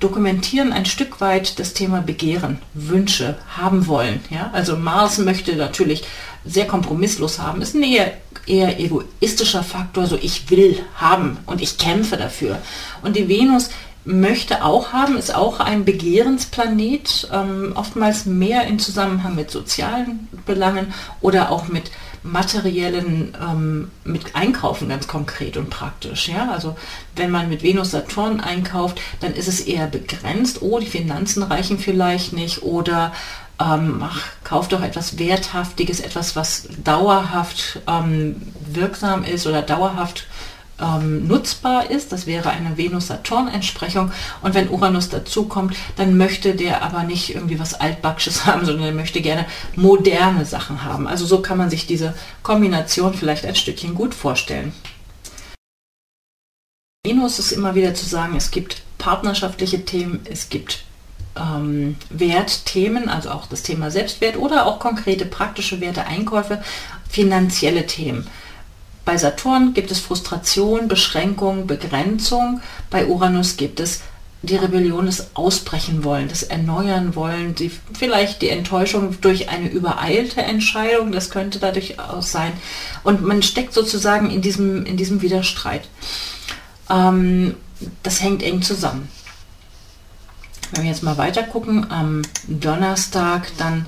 dokumentieren 0.00 0.72
ein 0.72 0.86
Stück 0.86 1.20
weit 1.20 1.58
das 1.58 1.74
Thema 1.74 2.00
Begehren, 2.00 2.60
Wünsche, 2.72 3.36
haben 3.56 3.86
wollen. 3.86 4.20
Ja? 4.30 4.50
Also 4.54 4.76
Mars 4.76 5.18
möchte 5.18 5.54
natürlich 5.56 6.04
sehr 6.46 6.66
kompromisslos 6.66 7.38
haben, 7.38 7.60
ist 7.60 7.74
ein 7.74 7.82
eher, 7.82 8.12
eher 8.46 8.78
egoistischer 8.78 9.62
Faktor, 9.62 10.06
so 10.06 10.16
ich 10.20 10.50
will 10.50 10.78
haben 10.96 11.38
und 11.46 11.60
ich 11.60 11.78
kämpfe 11.78 12.16
dafür. 12.16 12.58
Und 13.02 13.16
die 13.16 13.28
Venus 13.28 13.70
möchte 14.06 14.64
auch 14.64 14.92
haben, 14.92 15.18
ist 15.18 15.34
auch 15.34 15.58
ein 15.58 15.84
Begehrensplanet, 15.84 17.28
ähm, 17.32 17.72
oftmals 17.74 18.24
mehr 18.24 18.64
in 18.66 18.78
Zusammenhang 18.78 19.34
mit 19.34 19.50
sozialen 19.50 20.28
Belangen 20.46 20.94
oder 21.20 21.50
auch 21.50 21.66
mit 21.66 21.90
materiellen, 22.22 23.36
ähm, 23.40 23.90
mit 24.04 24.34
Einkaufen 24.34 24.88
ganz 24.88 25.06
konkret 25.06 25.56
und 25.56 25.70
praktisch. 25.70 26.28
Ja? 26.28 26.50
Also 26.50 26.76
wenn 27.16 27.30
man 27.30 27.48
mit 27.48 27.62
Venus 27.62 27.90
Saturn 27.90 28.40
einkauft, 28.40 29.00
dann 29.20 29.34
ist 29.34 29.48
es 29.48 29.60
eher 29.60 29.86
begrenzt, 29.86 30.62
oh, 30.62 30.78
die 30.78 30.86
Finanzen 30.86 31.42
reichen 31.42 31.78
vielleicht 31.78 32.32
nicht 32.32 32.62
oder 32.62 33.12
ähm, 33.58 34.02
ach, 34.02 34.22
kauf 34.44 34.68
doch 34.68 34.82
etwas 34.82 35.18
Werthaftiges, 35.18 36.00
etwas, 36.00 36.36
was 36.36 36.68
dauerhaft 36.84 37.80
ähm, 37.86 38.42
wirksam 38.70 39.24
ist 39.24 39.46
oder 39.46 39.62
dauerhaft 39.62 40.26
ähm, 40.80 41.26
nutzbar 41.26 41.90
ist. 41.90 42.12
Das 42.12 42.26
wäre 42.26 42.50
eine 42.50 42.76
Venus-Saturn-Entsprechung. 42.76 44.12
Und 44.42 44.54
wenn 44.54 44.68
Uranus 44.68 45.08
dazukommt, 45.08 45.74
dann 45.96 46.16
möchte 46.16 46.54
der 46.54 46.82
aber 46.82 47.02
nicht 47.02 47.34
irgendwie 47.34 47.58
was 47.58 47.74
Altbacksches 47.74 48.46
haben, 48.46 48.66
sondern 48.66 48.86
er 48.86 48.92
möchte 48.92 49.20
gerne 49.20 49.46
moderne 49.74 50.44
Sachen 50.44 50.84
haben. 50.84 51.06
Also 51.06 51.24
so 51.24 51.40
kann 51.40 51.58
man 51.58 51.70
sich 51.70 51.86
diese 51.86 52.14
Kombination 52.42 53.14
vielleicht 53.14 53.46
ein 53.46 53.56
Stückchen 53.56 53.94
gut 53.94 54.14
vorstellen. 54.14 54.72
Venus 57.06 57.38
ist 57.38 57.52
immer 57.52 57.74
wieder 57.74 57.94
zu 57.94 58.04
sagen, 58.04 58.36
es 58.36 58.50
gibt 58.50 58.82
partnerschaftliche 58.98 59.84
Themen, 59.84 60.20
es 60.28 60.48
gibt 60.48 60.84
ähm, 61.36 61.96
Wertthemen, 62.10 63.08
also 63.08 63.30
auch 63.30 63.46
das 63.46 63.62
Thema 63.62 63.90
Selbstwert 63.90 64.36
oder 64.36 64.66
auch 64.66 64.78
konkrete 64.78 65.26
praktische 65.26 65.80
Werte, 65.80 66.06
Einkäufe, 66.06 66.62
finanzielle 67.08 67.86
Themen. 67.86 68.26
Bei 69.04 69.16
Saturn 69.16 69.72
gibt 69.72 69.90
es 69.92 70.00
Frustration, 70.00 70.88
Beschränkung, 70.88 71.66
Begrenzung. 71.68 72.60
Bei 72.90 73.06
Uranus 73.06 73.56
gibt 73.56 73.78
es 73.78 74.00
die 74.42 74.56
Rebellion, 74.56 75.06
das 75.06 75.34
Ausbrechen 75.34 76.04
wollen, 76.04 76.28
das 76.28 76.42
Erneuern 76.42 77.14
wollen, 77.14 77.54
die, 77.54 77.70
vielleicht 77.94 78.42
die 78.42 78.48
Enttäuschung 78.48 79.20
durch 79.20 79.48
eine 79.48 79.68
übereilte 79.68 80.42
Entscheidung, 80.42 81.12
das 81.12 81.30
könnte 81.30 81.58
dadurch 81.58 81.98
auch 81.98 82.22
sein. 82.22 82.52
Und 83.02 83.22
man 83.22 83.42
steckt 83.42 83.72
sozusagen 83.72 84.30
in 84.30 84.42
diesem, 84.42 84.84
in 84.84 84.96
diesem 84.96 85.22
Widerstreit. 85.22 85.88
Ähm, 86.90 87.54
das 88.02 88.22
hängt 88.22 88.42
eng 88.42 88.62
zusammen. 88.62 89.08
Wenn 90.72 90.84
wir 90.84 90.90
jetzt 90.90 91.02
mal 91.02 91.18
weiter 91.18 91.42
gucken, 91.42 91.90
am 91.90 92.22
Donnerstag, 92.48 93.52
dann 93.58 93.86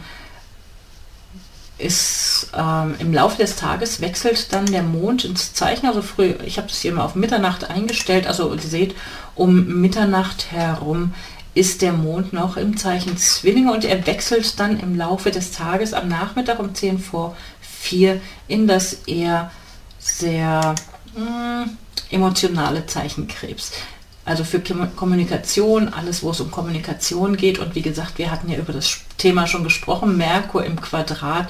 ist 1.78 2.50
ähm, 2.56 2.96
im 2.98 3.12
Laufe 3.14 3.38
des 3.38 3.56
Tages 3.56 4.00
wechselt 4.00 4.52
dann 4.52 4.66
der 4.66 4.82
Mond 4.82 5.24
ins 5.24 5.54
Zeichen. 5.54 5.86
Also 5.86 6.02
früh, 6.02 6.34
ich 6.44 6.58
habe 6.58 6.68
das 6.68 6.80
hier 6.80 6.92
mal 6.92 7.04
auf 7.04 7.14
Mitternacht 7.14 7.70
eingestellt. 7.70 8.26
Also 8.26 8.52
ihr 8.52 8.60
seht, 8.60 8.94
um 9.34 9.80
Mitternacht 9.80 10.50
herum 10.50 11.14
ist 11.54 11.82
der 11.82 11.92
Mond 11.92 12.32
noch 12.32 12.56
im 12.56 12.76
Zeichen 12.76 13.16
Zwillinge 13.16 13.72
und 13.72 13.84
er 13.84 14.06
wechselt 14.06 14.58
dann 14.60 14.78
im 14.78 14.96
Laufe 14.96 15.30
des 15.30 15.52
Tages 15.52 15.92
am 15.92 16.08
Nachmittag 16.08 16.58
um 16.58 16.74
10 16.74 16.98
vor 16.98 17.36
4 17.60 18.20
in 18.48 18.66
das 18.66 18.92
eher 19.06 19.50
sehr 19.98 20.74
mh, 21.16 21.64
hm, 21.64 21.76
emotionale 22.10 22.86
Zeichen 22.86 23.28
Krebs. 23.28 23.72
Also 24.28 24.44
für 24.44 24.60
Kommunikation, 24.60 25.88
alles, 25.88 26.22
wo 26.22 26.30
es 26.32 26.40
um 26.40 26.50
Kommunikation 26.50 27.38
geht. 27.38 27.58
Und 27.58 27.74
wie 27.74 27.82
gesagt, 27.82 28.18
wir 28.18 28.30
hatten 28.30 28.50
ja 28.50 28.58
über 28.58 28.74
das 28.74 29.00
Thema 29.16 29.46
schon 29.46 29.64
gesprochen, 29.64 30.18
Merkur 30.18 30.66
im 30.66 30.78
Quadrat 30.78 31.48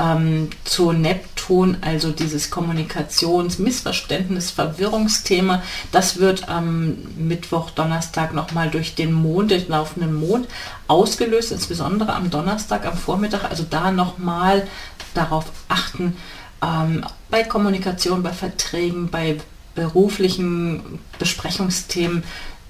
ähm, 0.00 0.50
zu 0.64 0.90
Neptun, 0.90 1.76
also 1.82 2.10
dieses 2.10 2.50
Kommunikations-, 2.50 3.60
Missverständnis-, 3.60 4.50
Verwirrungsthema. 4.50 5.62
Das 5.92 6.18
wird 6.18 6.48
am 6.48 6.96
Mittwoch, 7.16 7.70
Donnerstag 7.70 8.34
nochmal 8.34 8.70
durch 8.70 8.96
den 8.96 9.12
Mond, 9.12 9.52
den 9.52 9.68
laufenden 9.68 10.12
Mond 10.12 10.48
ausgelöst, 10.88 11.52
insbesondere 11.52 12.12
am 12.12 12.30
Donnerstag, 12.30 12.86
am 12.86 12.98
Vormittag. 12.98 13.44
Also 13.48 13.64
da 13.68 13.92
nochmal 13.92 14.66
darauf 15.14 15.44
achten, 15.68 16.16
ähm, 16.60 17.04
bei 17.30 17.44
Kommunikation, 17.44 18.24
bei 18.24 18.32
Verträgen, 18.32 19.10
bei 19.10 19.36
beruflichen 19.76 20.98
Besprechungsthemen 21.20 22.24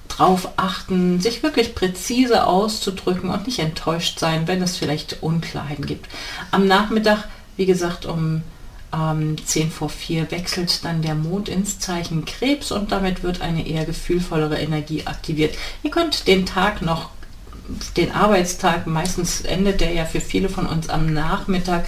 drauf 0.07 0.49
achten, 0.57 1.19
sich 1.19 1.43
wirklich 1.43 1.75
präzise 1.75 2.45
auszudrücken 2.45 3.29
und 3.29 3.47
nicht 3.47 3.59
enttäuscht 3.59 4.19
sein, 4.19 4.47
wenn 4.47 4.61
es 4.61 4.77
vielleicht 4.77 5.21
Unklarheiten 5.21 5.85
gibt. 5.85 6.07
Am 6.51 6.67
Nachmittag, 6.67 7.27
wie 7.55 7.65
gesagt, 7.65 8.05
um 8.05 8.43
ähm, 8.93 9.35
10 9.43 9.71
vor 9.71 9.89
4 9.89 10.31
wechselt 10.31 10.85
dann 10.85 11.01
der 11.01 11.15
Mond 11.15 11.49
ins 11.49 11.79
Zeichen 11.79 12.25
Krebs 12.25 12.71
und 12.71 12.91
damit 12.91 13.23
wird 13.23 13.41
eine 13.41 13.67
eher 13.67 13.85
gefühlvollere 13.85 14.57
Energie 14.57 15.05
aktiviert. 15.05 15.55
Ihr 15.83 15.91
könnt 15.91 16.27
den 16.27 16.45
Tag 16.45 16.81
noch 16.81 17.09
den 17.97 18.11
Arbeitstag, 18.11 18.87
meistens 18.87 19.41
endet 19.41 19.81
der 19.81 19.91
ja 19.91 20.05
für 20.05 20.21
viele 20.21 20.47
von 20.47 20.65
uns 20.65 20.89
am 20.89 21.13
Nachmittag, 21.13 21.85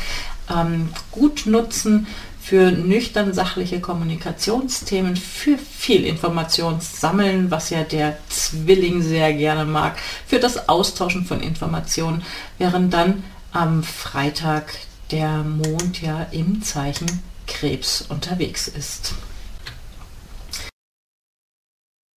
ähm, 0.49 0.89
gut 1.11 1.45
nutzen 1.45 2.07
für 2.49 2.71
nüchtern 2.71 3.31
sachliche 3.31 3.79
Kommunikationsthemen, 3.79 5.15
für 5.15 5.59
viel 5.59 6.03
Informationssammeln, 6.03 7.51
was 7.51 7.69
ja 7.69 7.83
der 7.83 8.17
Zwilling 8.27 9.03
sehr 9.03 9.33
gerne 9.33 9.65
mag, 9.65 9.99
für 10.25 10.39
das 10.39 10.67
Austauschen 10.67 11.25
von 11.25 11.41
Informationen, 11.41 12.23
während 12.57 12.91
dann 12.91 13.23
am 13.51 13.83
Freitag 13.83 14.73
der 15.11 15.43
Mond 15.43 16.01
ja 16.01 16.25
im 16.31 16.63
Zeichen 16.63 17.21
Krebs 17.45 18.03
unterwegs 18.09 18.67
ist 18.67 19.13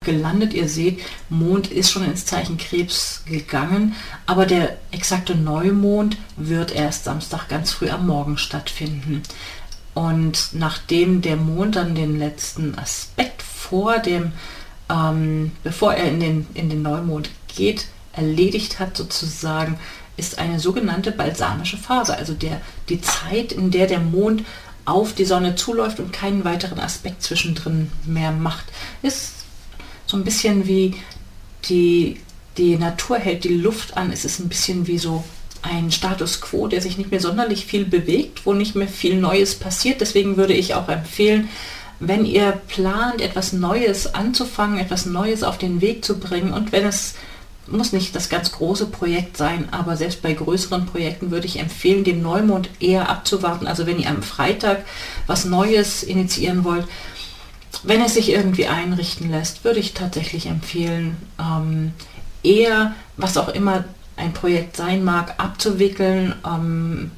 gelandet. 0.02 0.52
Ihr 0.52 0.68
seht, 0.68 1.00
Mond 1.28 1.70
ist 1.70 1.90
schon 1.90 2.04
ins 2.04 2.26
Zeichen 2.26 2.58
Krebs 2.58 3.22
gegangen, 3.24 3.94
aber 4.26 4.46
der 4.46 4.76
exakte 4.90 5.34
Neumond 5.34 6.16
wird 6.36 6.74
erst 6.74 7.04
Samstag 7.04 7.48
ganz 7.48 7.72
früh 7.72 7.88
am 7.88 8.06
Morgen 8.06 8.36
stattfinden. 8.36 9.22
Und 9.94 10.50
nachdem 10.52 11.20
der 11.20 11.36
Mond 11.36 11.76
dann 11.76 11.94
den 11.94 12.18
letzten 12.18 12.78
Aspekt 12.78 13.42
vor 13.42 13.98
dem, 13.98 14.32
ähm, 14.88 15.52
bevor 15.62 15.94
er 15.94 16.08
in 16.08 16.20
den, 16.20 16.46
in 16.54 16.70
den 16.70 16.82
Neumond 16.82 17.30
geht, 17.48 17.86
erledigt 18.12 18.78
hat 18.78 18.96
sozusagen, 18.96 19.78
ist 20.16 20.38
eine 20.38 20.60
sogenannte 20.60 21.12
balsamische 21.12 21.76
Phase, 21.76 22.16
also 22.16 22.34
der, 22.34 22.60
die 22.88 23.00
Zeit, 23.00 23.52
in 23.52 23.70
der 23.70 23.86
der 23.86 24.00
Mond 24.00 24.44
auf 24.84 25.14
die 25.14 25.24
Sonne 25.24 25.54
zuläuft 25.54 26.00
und 26.00 26.12
keinen 26.12 26.44
weiteren 26.44 26.80
Aspekt 26.80 27.22
zwischendrin 27.22 27.90
mehr 28.04 28.32
macht, 28.32 28.64
ist 29.02 29.32
so 30.06 30.16
ein 30.16 30.24
bisschen 30.24 30.66
wie 30.66 30.96
die, 31.66 32.20
die 32.56 32.76
Natur 32.76 33.18
hält 33.18 33.44
die 33.44 33.56
Luft 33.56 33.96
an. 33.96 34.12
Es 34.12 34.24
ist 34.24 34.40
ein 34.40 34.48
bisschen 34.48 34.86
wie 34.86 34.98
so 34.98 35.24
ein 35.62 35.90
Status 35.90 36.40
quo, 36.40 36.66
der 36.66 36.82
sich 36.82 36.98
nicht 36.98 37.10
mehr 37.10 37.20
sonderlich 37.20 37.66
viel 37.66 37.84
bewegt, 37.84 38.44
wo 38.44 38.52
nicht 38.52 38.74
mehr 38.74 38.88
viel 38.88 39.16
Neues 39.16 39.54
passiert. 39.54 40.00
Deswegen 40.00 40.36
würde 40.36 40.54
ich 40.54 40.74
auch 40.74 40.88
empfehlen, 40.88 41.48
wenn 42.00 42.26
ihr 42.26 42.60
plant, 42.68 43.20
etwas 43.20 43.52
Neues 43.52 44.12
anzufangen, 44.12 44.78
etwas 44.78 45.06
Neues 45.06 45.44
auf 45.44 45.56
den 45.56 45.80
Weg 45.80 46.04
zu 46.04 46.18
bringen 46.18 46.52
und 46.52 46.72
wenn 46.72 46.84
es 46.84 47.14
muss 47.68 47.92
nicht 47.92 48.14
das 48.16 48.28
ganz 48.28 48.52
große 48.52 48.86
Projekt 48.86 49.36
sein, 49.36 49.68
aber 49.70 49.96
selbst 49.96 50.20
bei 50.20 50.32
größeren 50.32 50.86
Projekten 50.86 51.30
würde 51.30 51.46
ich 51.46 51.60
empfehlen, 51.60 52.02
den 52.02 52.20
Neumond 52.20 52.68
eher 52.80 53.08
abzuwarten. 53.08 53.68
Also 53.68 53.86
wenn 53.86 54.00
ihr 54.00 54.08
am 54.08 54.22
Freitag 54.22 54.84
was 55.28 55.44
Neues 55.44 56.02
initiieren 56.02 56.64
wollt, 56.64 56.86
wenn 57.84 58.02
es 58.02 58.14
sich 58.14 58.30
irgendwie 58.30 58.66
einrichten 58.66 59.30
lässt, 59.30 59.64
würde 59.64 59.80
ich 59.80 59.94
tatsächlich 59.94 60.46
empfehlen, 60.46 61.16
ähm, 61.40 61.92
eher, 62.42 62.94
was 63.16 63.36
auch 63.36 63.48
immer 63.48 63.84
ein 64.16 64.32
Projekt 64.32 64.76
sein 64.76 65.04
mag, 65.04 65.34
abzuwickeln, 65.38 66.34
ähm, 66.46 67.10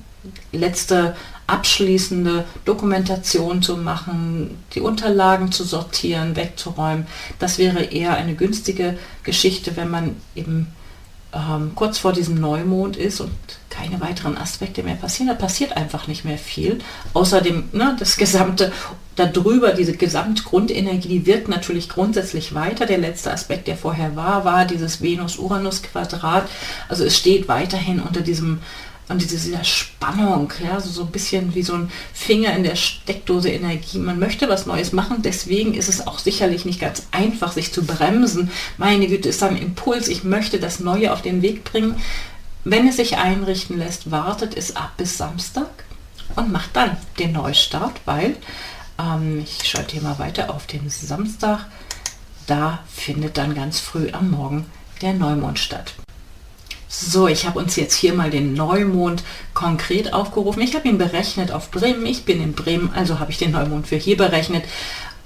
letzte 0.52 1.16
abschließende 1.46 2.44
Dokumentation 2.64 3.60
zu 3.60 3.76
machen, 3.76 4.62
die 4.74 4.80
Unterlagen 4.80 5.52
zu 5.52 5.64
sortieren, 5.64 6.36
wegzuräumen. 6.36 7.06
Das 7.38 7.58
wäre 7.58 7.82
eher 7.84 8.14
eine 8.14 8.34
günstige 8.34 8.98
Geschichte, 9.22 9.76
wenn 9.76 9.90
man 9.90 10.16
eben 10.34 10.68
ähm, 11.34 11.72
kurz 11.74 11.98
vor 11.98 12.12
diesem 12.12 12.36
Neumond 12.40 12.96
ist 12.96 13.20
und 13.20 13.32
keine 13.68 14.00
weiteren 14.00 14.38
Aspekte 14.38 14.82
mehr 14.82 14.94
passieren. 14.94 15.28
Da 15.28 15.34
passiert 15.34 15.76
einfach 15.76 16.06
nicht 16.06 16.24
mehr 16.24 16.38
viel. 16.38 16.78
Außerdem 17.12 17.70
ne, 17.72 17.96
das 17.98 18.16
gesamte 18.16 18.72
darüber, 19.16 19.72
diese 19.72 19.96
Gesamtgrundenergie, 19.96 21.08
die 21.08 21.26
wirkt 21.26 21.48
natürlich 21.48 21.88
grundsätzlich 21.88 22.54
weiter. 22.54 22.86
Der 22.86 22.98
letzte 22.98 23.32
Aspekt, 23.32 23.68
der 23.68 23.76
vorher 23.76 24.16
war, 24.16 24.44
war 24.44 24.64
dieses 24.64 25.00
Venus-Uranus-Quadrat. 25.00 26.48
Also 26.88 27.04
es 27.04 27.16
steht 27.16 27.48
weiterhin 27.48 28.00
unter 28.00 28.20
diesem 28.20 28.60
und 29.08 29.20
diese 29.20 29.64
Spannung, 29.64 30.50
ja, 30.64 30.80
so, 30.80 30.88
so 30.88 31.02
ein 31.02 31.10
bisschen 31.10 31.54
wie 31.54 31.62
so 31.62 31.74
ein 31.74 31.90
Finger 32.14 32.56
in 32.56 32.62
der 32.62 32.74
Steckdose 32.74 33.50
Energie. 33.50 33.98
Man 33.98 34.18
möchte 34.18 34.48
was 34.48 34.64
Neues 34.64 34.92
machen, 34.92 35.20
deswegen 35.20 35.74
ist 35.74 35.90
es 35.90 36.06
auch 36.06 36.18
sicherlich 36.18 36.64
nicht 36.64 36.80
ganz 36.80 37.06
einfach, 37.10 37.52
sich 37.52 37.70
zu 37.70 37.84
bremsen. 37.84 38.50
Meine 38.78 39.06
Güte, 39.06 39.28
ist 39.28 39.42
ein 39.42 39.58
Impuls, 39.58 40.08
ich 40.08 40.24
möchte 40.24 40.58
das 40.58 40.80
Neue 40.80 41.12
auf 41.12 41.20
den 41.20 41.42
Weg 41.42 41.64
bringen. 41.64 41.96
Wenn 42.64 42.88
es 42.88 42.96
sich 42.96 43.18
einrichten 43.18 43.78
lässt, 43.78 44.10
wartet 44.10 44.56
es 44.56 44.74
ab 44.74 44.92
bis 44.96 45.18
Samstag 45.18 45.68
und 46.34 46.50
macht 46.50 46.74
dann 46.74 46.96
den 47.18 47.32
Neustart, 47.32 48.00
weil 48.06 48.36
ähm, 48.98 49.40
ich 49.44 49.68
schalte 49.68 49.92
hier 49.92 50.02
mal 50.02 50.18
weiter 50.18 50.50
auf 50.50 50.66
den 50.66 50.88
Samstag. 50.88 51.66
Da 52.46 52.80
findet 52.88 53.38
dann 53.38 53.54
ganz 53.54 53.80
früh 53.80 54.10
am 54.12 54.30
Morgen 54.30 54.66
der 55.00 55.14
Neumond 55.14 55.58
statt. 55.58 55.94
So, 56.88 57.26
ich 57.26 57.44
habe 57.44 57.58
uns 57.58 57.74
jetzt 57.74 57.94
hier 57.94 58.14
mal 58.14 58.30
den 58.30 58.54
Neumond 58.54 59.24
konkret 59.52 60.12
aufgerufen. 60.12 60.62
Ich 60.62 60.76
habe 60.76 60.88
ihn 60.88 60.98
berechnet 60.98 61.50
auf 61.50 61.70
Bremen. 61.70 62.06
Ich 62.06 62.24
bin 62.24 62.40
in 62.40 62.52
Bremen, 62.52 62.92
also 62.94 63.18
habe 63.18 63.32
ich 63.32 63.38
den 63.38 63.50
Neumond 63.50 63.88
für 63.88 63.96
hier 63.96 64.16
berechnet. 64.16 64.64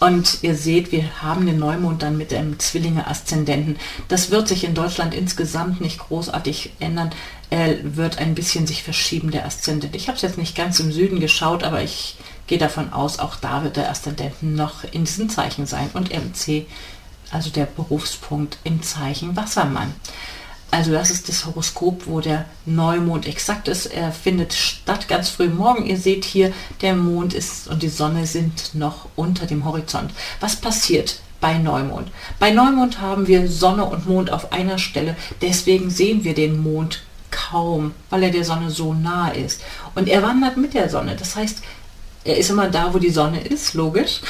Und 0.01 0.39
ihr 0.43 0.55
seht, 0.55 0.93
wir 0.93 1.23
haben 1.23 1.45
den 1.45 1.59
Neumond 1.59 2.03
dann 2.03 2.17
mit 2.17 2.31
dem 2.31 2.59
Zwillinge-Aszendenten. 2.59 3.77
Das 4.07 4.31
wird 4.31 4.47
sich 4.47 4.65
in 4.65 4.75
Deutschland 4.75 5.13
insgesamt 5.13 5.81
nicht 5.81 5.99
großartig 5.99 6.73
ändern. 6.79 7.11
Er 7.51 7.97
wird 7.97 8.19
ein 8.19 8.35
bisschen 8.35 8.67
sich 8.67 8.83
verschieben, 8.85 9.33
der 9.33 9.45
Aszendent. 9.45 9.97
Ich 9.97 10.07
habe 10.07 10.17
es 10.17 10.23
jetzt 10.23 10.39
nicht 10.39 10.57
ganz 10.57 10.79
im 10.79 10.93
Süden 10.93 11.19
geschaut, 11.19 11.65
aber 11.65 11.83
ich 11.83 12.17
gehe 12.49 12.59
davon 12.59 12.93
aus, 12.93 13.19
auch 13.19 13.37
da 13.37 13.63
wird 13.63 13.77
der 13.77 13.91
Aszendenten 13.91 14.55
noch 14.55 14.85
in 14.85 15.05
diesem 15.05 15.29
Zeichen 15.29 15.67
sein. 15.67 15.91
Und 15.93 16.11
MC, 16.13 16.67
also 17.31 17.51
der 17.51 17.67
Berufspunkt 17.67 18.59
im 18.65 18.83
Zeichen 18.83 19.37
Wassermann. 19.37 19.95
Also 20.71 20.93
das 20.93 21.11
ist 21.11 21.29
das 21.29 21.47
Horoskop, 21.47 22.07
wo 22.07 22.21
der 22.21 22.45
Neumond 22.67 23.27
exakt 23.27 23.69
ist. 23.69 23.87
Er 23.87 24.13
findet 24.13 24.53
statt 24.53 25.09
ganz 25.09 25.31
früh 25.31 25.49
morgen. 25.49 25.87
Ihr 25.87 25.97
seht 25.97 26.25
hier, 26.25 26.53
der 26.83 26.95
Mond 26.95 27.33
ist 27.33 27.69
und 27.69 27.83
die 27.83 27.89
Sonne 27.89 28.27
sind 28.27 28.75
noch 28.75 29.09
unter 29.17 29.47
dem 29.47 29.65
Horizont. 29.65 30.13
Was 30.41 30.57
passiert 30.57 31.21
bei 31.41 31.57
Neumond? 31.57 32.11
Bei 32.39 32.51
Neumond 32.51 33.01
haben 33.01 33.27
wir 33.27 33.49
Sonne 33.49 33.85
und 33.85 34.07
Mond 34.07 34.31
auf 34.31 34.53
einer 34.53 34.79
Stelle. 34.79 35.17
Deswegen 35.41 35.89
sehen 35.89 36.25
wir 36.25 36.35
den 36.35 36.63
Mond 36.63 37.01
kaum, 37.31 37.93
weil 38.11 38.25
er 38.25 38.31
der 38.31 38.45
Sonne 38.45 38.71
so 38.71 38.93
nah 38.93 39.29
ist. 39.29 39.63
Und 39.95 40.09
er 40.09 40.23
wandert 40.23 40.59
mit 40.59 40.75
der 40.75 40.91
Sonne. 40.91 41.17
Das 41.17 41.35
heißt, 41.35 41.63
er 42.29 42.37
ist 42.37 42.51
immer 42.51 42.69
da, 42.69 42.93
wo 42.93 42.99
die 42.99 43.11
Sonne 43.11 43.41
ist, 43.41 43.73
logisch. 43.73 44.21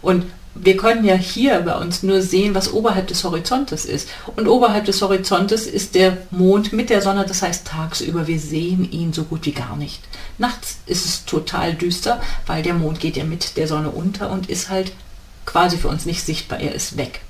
Und 0.00 0.24
wir 0.54 0.76
können 0.78 1.04
ja 1.04 1.14
hier 1.14 1.60
bei 1.60 1.76
uns 1.76 2.02
nur 2.02 2.22
sehen, 2.22 2.54
was 2.54 2.72
oberhalb 2.72 3.08
des 3.08 3.24
Horizontes 3.24 3.84
ist. 3.84 4.08
Und 4.36 4.48
oberhalb 4.48 4.86
des 4.86 5.02
Horizontes 5.02 5.66
ist 5.66 5.94
der 5.94 6.16
Mond 6.30 6.72
mit 6.72 6.88
der 6.88 7.02
Sonne, 7.02 7.26
das 7.26 7.42
heißt 7.42 7.66
tagsüber, 7.66 8.26
wir 8.26 8.40
sehen 8.40 8.90
ihn 8.90 9.12
so 9.12 9.24
gut 9.24 9.44
wie 9.44 9.52
gar 9.52 9.76
nicht. 9.76 10.00
Nachts 10.38 10.78
ist 10.86 11.04
es 11.04 11.26
total 11.26 11.74
düster, 11.74 12.22
weil 12.46 12.62
der 12.62 12.74
Mond 12.74 13.00
geht 13.00 13.18
ja 13.18 13.24
mit 13.24 13.58
der 13.58 13.68
Sonne 13.68 13.90
unter 13.90 14.30
und 14.30 14.48
ist 14.48 14.70
halt 14.70 14.92
quasi 15.44 15.76
für 15.76 15.88
uns 15.88 16.06
nicht 16.06 16.24
sichtbar, 16.24 16.58
er 16.60 16.74
ist 16.74 16.96
weg. 16.96 17.20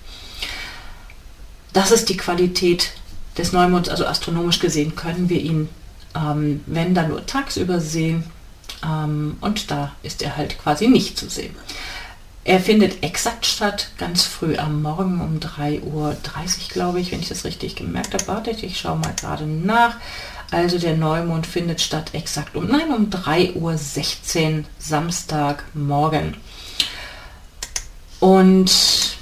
Das 1.73 1.91
ist 1.91 2.09
die 2.09 2.17
Qualität 2.17 2.93
des 3.37 3.53
Neumonds, 3.53 3.89
also 3.89 4.07
astronomisch 4.07 4.61
gesehen 4.61 4.95
können 4.95 5.29
wir 5.29 5.41
ihn, 5.41 5.69
ähm, 6.17 6.61
wenn 6.67 6.95
dann 6.95 7.09
nur 7.09 7.27
tagsüber 7.27 7.81
sehen 7.81 8.25
ähm, 8.85 9.37
und 9.41 9.71
da 9.71 9.93
ist 10.03 10.23
er 10.23 10.37
halt 10.37 10.59
quasi 10.59 10.89
nicht 10.89 11.19
zu 11.19 11.29
sehen. 11.29 11.55
Er 12.43 12.59
findet 12.59 13.03
exakt 13.03 13.45
statt, 13.45 13.91
ganz 13.99 14.25
früh 14.25 14.57
am 14.57 14.81
Morgen 14.81 15.21
um 15.21 15.39
3.30 15.39 15.83
Uhr, 15.85 16.17
glaube 16.71 17.01
ich, 17.01 17.13
wenn 17.13 17.21
ich 17.21 17.29
das 17.29 17.45
richtig 17.45 17.77
gemerkt 17.77 18.15
habe. 18.15 18.27
Wartet, 18.29 18.63
ich 18.63 18.79
schaue 18.79 18.99
mal 18.99 19.15
gerade 19.15 19.45
nach. 19.47 19.97
Also 20.51 20.79
der 20.79 20.97
Neumond 20.97 21.47
findet 21.47 21.81
statt 21.81 22.11
exakt 22.13 22.57
um, 22.57 22.67
nein, 22.67 22.93
um 22.93 23.11
3.16 23.11 23.55
Uhr 24.59 24.65
Samstagmorgen. 24.79 26.37
Und 28.19 29.17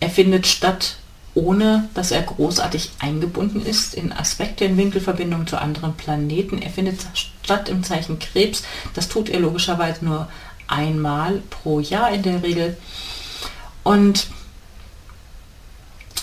er 0.00 0.10
findet 0.10 0.46
statt 0.46 0.96
ohne 1.38 1.88
dass 1.94 2.10
er 2.10 2.22
großartig 2.22 2.90
eingebunden 2.98 3.64
ist 3.64 3.94
in 3.94 4.12
Aspekte 4.12 4.64
in 4.64 4.76
Winkelverbindung 4.76 5.46
zu 5.46 5.56
anderen 5.56 5.94
Planeten. 5.94 6.60
Er 6.60 6.70
findet 6.70 7.06
statt 7.14 7.68
im 7.68 7.84
Zeichen 7.84 8.18
Krebs. 8.18 8.64
Das 8.94 9.08
tut 9.08 9.28
er 9.28 9.38
logischerweise 9.38 10.04
nur 10.04 10.28
einmal 10.66 11.40
pro 11.48 11.78
Jahr 11.78 12.10
in 12.10 12.24
der 12.24 12.42
Regel. 12.42 12.76
Und 13.84 14.26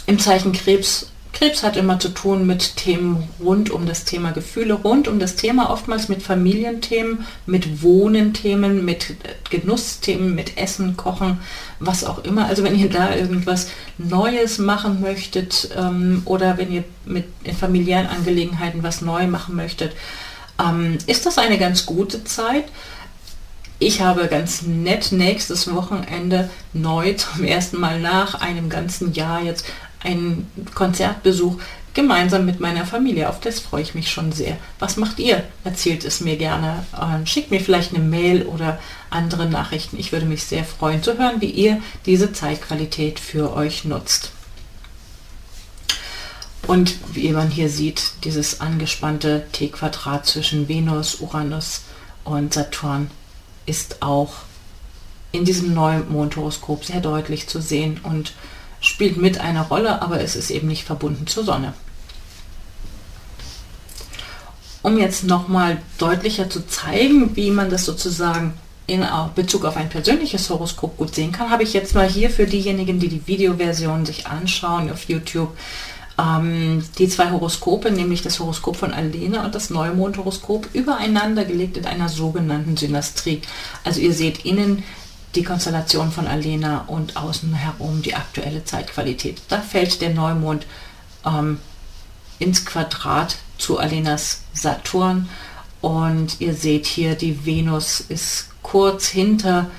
im 0.05 0.19
Zeichen 0.19 0.51
Krebs 0.51 1.09
Krebs 1.35 1.63
hat 1.63 1.75
immer 1.75 1.99
zu 1.99 2.09
tun 2.09 2.47
mit 2.47 2.77
Themen 2.77 3.27
rund 3.43 3.69
um 3.69 3.85
das 3.85 4.05
Thema 4.05 4.31
Gefühle, 4.31 4.73
rund 4.73 5.09
um 5.09 5.19
das 5.19 5.35
Thema 5.35 5.69
oftmals 5.69 6.07
mit 6.07 6.23
Familienthemen, 6.23 7.25
mit 7.45 7.83
Wohnenthemen, 7.83 8.85
mit 8.85 9.15
Genussthemen, 9.49 10.33
mit 10.33 10.57
Essen, 10.57 10.95
Kochen, 10.95 11.41
was 11.79 12.05
auch 12.05 12.23
immer. 12.23 12.45
Also 12.45 12.63
wenn 12.63 12.79
ihr 12.79 12.89
da 12.89 13.13
irgendwas 13.13 13.67
Neues 13.97 14.59
machen 14.59 15.01
möchtet 15.01 15.69
ähm, 15.77 16.21
oder 16.23 16.57
wenn 16.57 16.71
ihr 16.71 16.85
mit 17.03 17.25
in 17.43 17.55
familiären 17.55 18.07
Angelegenheiten 18.07 18.81
was 18.81 19.01
neu 19.01 19.27
machen 19.27 19.57
möchtet, 19.57 19.91
ähm, 20.57 20.97
ist 21.05 21.25
das 21.25 21.37
eine 21.37 21.57
ganz 21.57 21.85
gute 21.85 22.23
Zeit. 22.23 22.63
Ich 23.77 23.99
habe 23.99 24.27
ganz 24.27 24.61
nett 24.61 25.11
nächstes 25.11 25.73
Wochenende 25.73 26.49
neu 26.71 27.13
zum 27.15 27.43
ersten 27.43 27.77
Mal 27.77 27.99
nach 27.99 28.35
einem 28.35 28.69
ganzen 28.69 29.11
Jahr 29.11 29.41
jetzt 29.41 29.65
einen 30.05 30.49
Konzertbesuch 30.73 31.57
gemeinsam 31.93 32.45
mit 32.45 32.59
meiner 32.59 32.85
Familie. 32.85 33.29
Auf 33.29 33.39
das 33.39 33.59
freue 33.59 33.81
ich 33.81 33.95
mich 33.95 34.11
schon 34.11 34.31
sehr. 34.31 34.57
Was 34.79 34.97
macht 34.97 35.17
ihr? 35.17 35.43
Erzählt 35.63 36.05
es 36.05 36.21
mir 36.21 36.37
gerne. 36.37 36.85
Ähm, 37.01 37.25
schickt 37.25 37.51
mir 37.51 37.61
vielleicht 37.61 37.95
eine 37.95 38.03
Mail 38.03 38.43
oder 38.43 38.79
andere 39.09 39.47
Nachrichten. 39.47 39.97
Ich 39.97 40.11
würde 40.11 40.25
mich 40.25 40.43
sehr 40.43 40.65
freuen 40.65 41.01
zu 41.01 41.17
hören, 41.17 41.41
wie 41.41 41.49
ihr 41.49 41.81
diese 42.05 42.33
Zeitqualität 42.33 43.19
für 43.19 43.53
euch 43.53 43.85
nutzt. 43.85 44.31
Und 46.67 46.95
wie 47.13 47.29
man 47.29 47.49
hier 47.49 47.69
sieht, 47.69 48.11
dieses 48.23 48.59
angespannte 48.59 49.45
T-Quadrat 49.51 50.25
zwischen 50.25 50.67
Venus, 50.67 51.15
Uranus 51.21 51.83
und 52.23 52.53
Saturn 52.53 53.11
ist 53.65 54.01
auch 54.01 54.33
in 55.31 55.45
diesem 55.45 55.73
neuen 55.73 56.11
Mondhoroskop 56.11 56.85
sehr 56.85 57.01
deutlich 57.01 57.47
zu 57.47 57.61
sehen 57.61 57.99
und 58.03 58.33
spielt 58.87 59.17
mit 59.17 59.39
einer 59.39 59.63
Rolle, 59.63 60.01
aber 60.01 60.21
es 60.21 60.35
ist 60.35 60.51
eben 60.51 60.67
nicht 60.67 60.83
verbunden 60.83 61.27
zur 61.27 61.43
Sonne. 61.43 61.73
Um 64.81 64.99
jetzt 64.99 65.23
nochmal 65.23 65.81
deutlicher 65.97 66.49
zu 66.49 66.67
zeigen, 66.67 67.35
wie 67.35 67.49
man 67.49 67.69
das 67.69 67.85
sozusagen 67.85 68.53
in 68.87 69.03
Bezug 69.33 69.65
auf 69.65 69.77
ein 69.77 69.89
persönliches 69.89 70.49
Horoskop 70.49 70.97
gut 70.97 71.15
sehen 71.15 71.31
kann, 71.31 71.49
habe 71.49 71.63
ich 71.63 71.73
jetzt 71.73 71.95
mal 71.95 72.07
hier 72.07 72.29
für 72.29 72.45
diejenigen, 72.45 72.99
die 72.99 73.07
die 73.07 73.25
Videoversion 73.25 74.05
sich 74.05 74.27
anschauen 74.27 74.91
auf 74.91 75.09
YouTube, 75.09 75.57
ähm, 76.19 76.83
die 76.99 77.09
zwei 77.09 77.31
Horoskope, 77.31 77.91
nämlich 77.91 78.21
das 78.21 78.39
Horoskop 78.39 78.75
von 78.75 78.93
Alena 78.93 79.43
und 79.43 79.55
das 79.55 79.71
Neumondhoroskop, 79.71 80.69
übereinander 80.73 81.45
gelegt 81.45 81.77
in 81.77 81.85
einer 81.85 82.09
sogenannten 82.09 82.77
Synastrie. 82.77 83.41
Also 83.83 84.01
ihr 84.01 84.13
seht 84.13 84.45
innen 84.45 84.83
die 85.35 85.43
Konstellation 85.43 86.11
von 86.11 86.27
Alena 86.27 86.85
und 86.87 87.17
außen 87.17 87.53
herum 87.53 88.01
die 88.01 88.15
aktuelle 88.15 88.63
Zeitqualität. 88.63 89.41
Da 89.49 89.59
fällt 89.59 90.01
der 90.01 90.11
Neumond 90.11 90.65
ähm, 91.25 91.59
ins 92.39 92.65
Quadrat 92.65 93.37
zu 93.57 93.77
Alenas 93.77 94.43
Saturn 94.53 95.29
und 95.81 96.41
ihr 96.41 96.53
seht 96.53 96.85
hier, 96.85 97.15
die 97.15 97.45
Venus 97.45 97.99
ist 97.99 98.49
kurz 98.63 99.07
hinter 99.07 99.69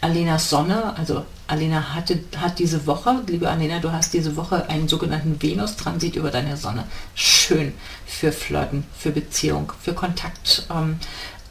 Alenas 0.00 0.48
Sonne, 0.48 0.96
also 0.96 1.24
Alena 1.46 1.94
hatte, 1.94 2.20
hat 2.36 2.58
diese 2.58 2.86
Woche, 2.86 3.22
liebe 3.26 3.50
Alena, 3.50 3.80
du 3.80 3.92
hast 3.92 4.14
diese 4.14 4.36
Woche 4.36 4.68
einen 4.68 4.88
sogenannten 4.88 5.42
Venus-Transit 5.42 6.14
über 6.14 6.30
deine 6.30 6.56
Sonne. 6.56 6.84
Schön 7.14 7.74
für 8.06 8.30
Flirten, 8.32 8.84
für 8.96 9.10
Beziehung, 9.10 9.72
für 9.82 9.92
Kontakt. 9.92 10.66
Ähm, 10.70 11.00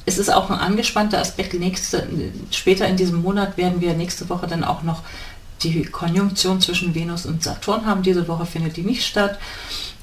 es 0.10 0.18
ist 0.18 0.34
auch 0.34 0.50
ein 0.50 0.58
angespannter 0.58 1.20
Aspekt. 1.20 1.54
Nächste, 1.54 2.08
später 2.52 2.88
in 2.88 2.98
diesem 2.98 3.22
Monat 3.22 3.58
werden 3.58 3.80
wir 3.80 3.94
nächste 3.94 4.28
Woche 4.28 4.48
dann 4.48 4.64
auch 4.64 4.82
noch 4.82 5.04
die 5.62 5.84
Konjunktion 5.84 6.62
zwischen 6.62 6.96
Venus 6.96 7.28
und 7.28 7.44
Saturn 7.44 7.86
haben. 7.86 8.02
Diese 8.02 8.28
Woche 8.28 8.48
findet 8.48 8.76
die 8.76 8.82
nicht 8.82 9.06
statt. 9.06 9.38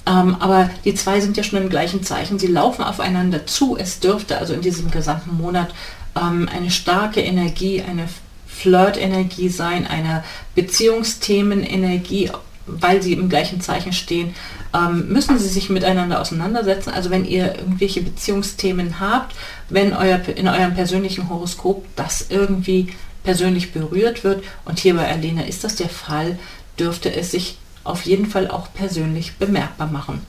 Ähm, 0.06 0.36
aber 0.38 0.70
die 0.84 0.94
zwei 0.94 1.20
sind 1.20 1.36
ja 1.36 1.42
schon 1.42 1.60
im 1.60 1.68
gleichen 1.68 2.04
Zeichen. 2.04 2.38
Sie 2.38 2.46
laufen 2.46 2.84
aufeinander 2.84 3.46
zu. 3.46 3.76
Es 3.76 3.98
dürfte 3.98 4.38
also 4.38 4.54
in 4.54 4.60
diesem 4.60 4.92
gesamten 4.92 5.36
Monat 5.36 5.74
ähm, 6.14 6.48
eine 6.54 6.70
starke 6.70 7.20
Energie, 7.20 7.82
eine 7.82 8.08
Flirt-Energie 8.46 9.48
sein, 9.48 9.86
eine 9.86 10.22
Beziehungsthemen-Energie, 10.54 12.30
weil 12.66 13.02
sie 13.02 13.14
im 13.14 13.28
gleichen 13.28 13.60
Zeichen 13.60 13.92
stehen, 13.92 14.34
ähm, 14.72 15.08
müssen 15.08 15.38
sie 15.38 15.48
sich 15.48 15.68
miteinander 15.68 16.20
auseinandersetzen. 16.20 16.90
Also 16.90 17.10
wenn 17.10 17.24
ihr 17.24 17.56
irgendwelche 17.56 18.02
Beziehungsthemen 18.02 19.00
habt, 19.00 19.34
wenn 19.68 19.92
euer, 19.92 20.20
in 20.28 20.48
eurem 20.48 20.74
persönlichen 20.74 21.28
Horoskop 21.28 21.84
das 21.96 22.26
irgendwie 22.28 22.92
persönlich 23.24 23.72
berührt 23.72 24.24
wird, 24.24 24.44
und 24.64 24.78
hier 24.78 24.94
bei 24.94 25.08
Alena 25.08 25.42
ist 25.42 25.64
das 25.64 25.76
der 25.76 25.88
Fall, 25.88 26.38
dürfte 26.78 27.12
es 27.12 27.32
sich 27.32 27.58
auf 27.84 28.02
jeden 28.02 28.26
Fall 28.26 28.48
auch 28.48 28.72
persönlich 28.72 29.36
bemerkbar 29.36 29.88
machen. 29.88 30.24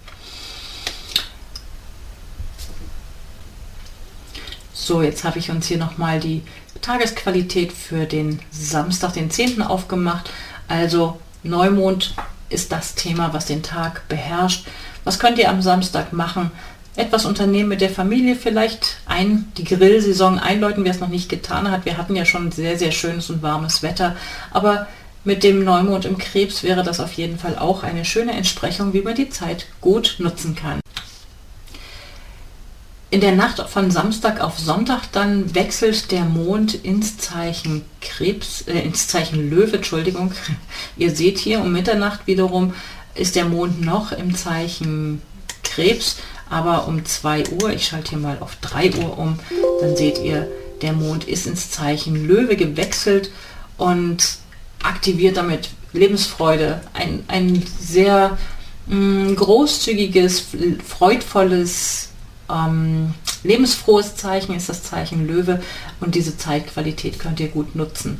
So, 4.73 5.01
jetzt 5.01 5.23
habe 5.23 5.39
ich 5.39 5.51
uns 5.51 5.67
hier 5.67 5.77
nochmal 5.77 6.19
die 6.19 6.43
Tagesqualität 6.81 7.73
für 7.73 8.05
den 8.05 8.39
Samstag, 8.51 9.13
den 9.13 9.29
10. 9.29 9.61
aufgemacht. 9.61 10.29
Also 10.69 11.19
Neumond 11.43 12.15
ist 12.49 12.71
das 12.71 12.95
Thema, 12.95 13.33
was 13.33 13.45
den 13.45 13.63
Tag 13.63 14.07
beherrscht. 14.07 14.65
Was 15.03 15.19
könnt 15.19 15.39
ihr 15.39 15.49
am 15.49 15.61
Samstag 15.61 16.13
machen? 16.13 16.51
Etwas 16.97 17.25
unternehmen 17.25 17.69
mit 17.69 17.79
der 17.79 17.91
Familie, 17.91 18.35
vielleicht 18.35 18.97
ein, 19.05 19.51
die 19.57 19.63
Grillsaison 19.63 20.39
einläuten, 20.39 20.83
wer 20.83 20.91
es 20.91 20.99
noch 20.99 21.07
nicht 21.07 21.29
getan 21.29 21.71
hat. 21.71 21.85
Wir 21.85 21.97
hatten 21.97 22.15
ja 22.15 22.25
schon 22.25 22.51
sehr, 22.51 22.77
sehr 22.77 22.91
schönes 22.91 23.29
und 23.29 23.41
warmes 23.43 23.83
Wetter, 23.83 24.15
aber 24.51 24.87
mit 25.23 25.43
dem 25.43 25.63
Neumond 25.63 26.05
im 26.05 26.17
Krebs 26.17 26.63
wäre 26.63 26.83
das 26.83 26.99
auf 26.99 27.13
jeden 27.13 27.37
Fall 27.37 27.57
auch 27.57 27.83
eine 27.83 28.03
schöne 28.03 28.31
Entsprechung, 28.31 28.93
wie 28.93 29.01
man 29.01 29.13
die 29.13 29.29
Zeit 29.29 29.67
gut 29.79 30.15
nutzen 30.17 30.55
kann. 30.55 30.79
In 33.09 33.21
der 33.21 33.35
Nacht 33.35 33.59
von 33.69 33.89
Samstag 33.91 34.41
auf 34.41 34.57
Sonntag 34.59 35.11
dann 35.11 35.55
wechselt 35.55 36.11
der 36.11 36.23
Mond 36.23 36.73
ins 36.73 37.17
Zeichen 37.17 37.85
Krebs, 38.01 38.61
äh, 38.61 38.79
ins 38.79 39.07
Zeichen 39.07 39.49
Löwe, 39.49 39.77
Entschuldigung. 39.77 40.33
Ihr 40.97 41.15
seht 41.15 41.37
hier 41.37 41.61
um 41.61 41.71
Mitternacht 41.71 42.25
wiederum 42.25 42.73
ist 43.13 43.35
der 43.35 43.45
Mond 43.45 43.81
noch 43.81 44.11
im 44.11 44.35
Zeichen 44.35 45.21
Krebs, 45.63 46.17
aber 46.49 46.87
um 46.87 47.05
2 47.05 47.43
Uhr, 47.61 47.71
ich 47.71 47.87
schalte 47.87 48.11
hier 48.11 48.19
mal 48.19 48.37
auf 48.39 48.55
3 48.57 48.93
Uhr 48.95 49.17
um, 49.17 49.39
dann 49.81 49.95
seht 49.95 50.19
ihr, 50.19 50.47
der 50.81 50.93
Mond 50.93 51.23
ist 51.23 51.47
ins 51.47 51.71
Zeichen 51.71 52.27
Löwe 52.27 52.55
gewechselt 52.55 53.31
und 53.77 54.37
aktiviert 54.83 55.37
damit 55.37 55.69
Lebensfreude, 55.93 56.81
ein, 56.93 57.23
ein 57.27 57.63
sehr 57.79 58.37
mh, 58.87 58.95
mm, 58.95 59.35
großzügiges, 59.35 60.45
freudvolles 60.85 62.09
ähm, 62.49 63.13
lebensfrohes 63.43 64.15
Zeichen 64.15 64.55
ist 64.55 64.69
das 64.69 64.83
Zeichen 64.83 65.27
Löwe 65.27 65.61
und 65.99 66.15
diese 66.15 66.37
Zeitqualität 66.37 67.19
könnt 67.19 67.39
ihr 67.39 67.49
gut 67.49 67.75
nutzen. 67.75 68.19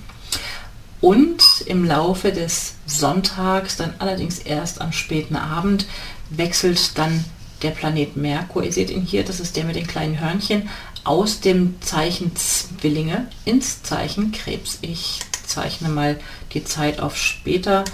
Und 0.99 1.43
im 1.67 1.85
Laufe 1.85 2.31
des 2.31 2.73
Sonntags, 2.87 3.77
dann 3.77 3.93
allerdings 3.99 4.39
erst 4.39 4.81
am 4.81 4.91
späten 4.91 5.35
Abend, 5.35 5.85
wechselt 6.29 6.97
dann 6.97 7.23
der 7.61 7.71
Planet 7.71 8.15
Merkur, 8.15 8.63
ihr 8.63 8.73
seht 8.73 8.89
ihn 8.89 9.01
hier, 9.01 9.23
das 9.23 9.39
ist 9.39 9.55
der 9.55 9.63
mit 9.63 9.75
den 9.75 9.87
kleinen 9.87 10.19
Hörnchen, 10.19 10.69
aus 11.03 11.39
dem 11.39 11.81
Zeichen 11.81 12.35
Zwillinge 12.35 13.27
ins 13.45 13.81
Zeichen 13.83 14.31
Krebs. 14.31 14.79
Ich 14.81 15.21
zeichne 15.45 15.89
mal 15.89 16.19
die 16.53 16.63
Zeit 16.63 16.99
auf 16.99 17.15
später. 17.17 17.85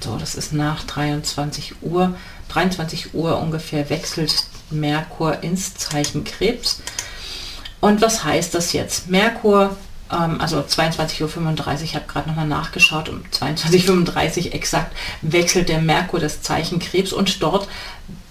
So, 0.00 0.16
das 0.16 0.34
ist 0.34 0.52
nach 0.52 0.84
23 0.84 1.82
Uhr. 1.82 2.14
23 2.48 3.14
Uhr 3.14 3.38
ungefähr 3.38 3.88
wechselt 3.88 4.44
Merkur 4.70 5.42
ins 5.42 5.74
Zeichen 5.74 6.24
Krebs. 6.24 6.82
Und 7.80 8.02
was 8.02 8.22
heißt 8.22 8.54
das 8.54 8.72
jetzt? 8.72 9.08
Merkur 9.08 9.76
ähm, 10.12 10.40
also 10.40 10.60
22.35 10.60 11.22
Uhr, 11.22 11.82
ich 11.82 11.94
habe 11.94 12.06
gerade 12.06 12.28
nochmal 12.28 12.46
nachgeschaut, 12.46 13.08
um 13.08 13.22
22.35 13.32 14.46
Uhr 14.46 14.54
exakt 14.54 14.96
wechselt 15.22 15.68
der 15.68 15.80
Merkur 15.80 16.20
das 16.20 16.42
Zeichen 16.42 16.78
Krebs 16.78 17.12
und 17.12 17.42
dort 17.42 17.68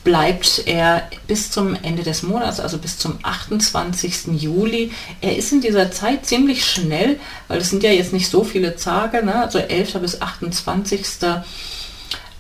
bleibt 0.04 0.64
er 0.66 1.08
bis 1.28 1.52
zum 1.52 1.76
Ende 1.76 2.04
des 2.04 2.24
Monats, 2.24 2.60
also 2.60 2.78
bis 2.78 2.98
zum 2.98 3.20
28. 3.22 4.42
Juli. 4.42 4.92
Er 5.22 5.38
ist 5.38 5.52
in 5.52 5.62
dieser 5.62 5.92
Zeit 5.92 6.26
ziemlich 6.26 6.66
schnell, 6.66 7.20
weil 7.48 7.60
es 7.60 7.70
sind 7.70 7.84
ja 7.84 7.92
jetzt 7.92 8.14
nicht 8.14 8.30
so 8.30 8.44
viele 8.44 8.76
Tage, 8.76 9.24
ne? 9.24 9.36
also 9.36 9.60
11. 9.60 9.94
bis 10.00 10.22
28. 10.22 11.06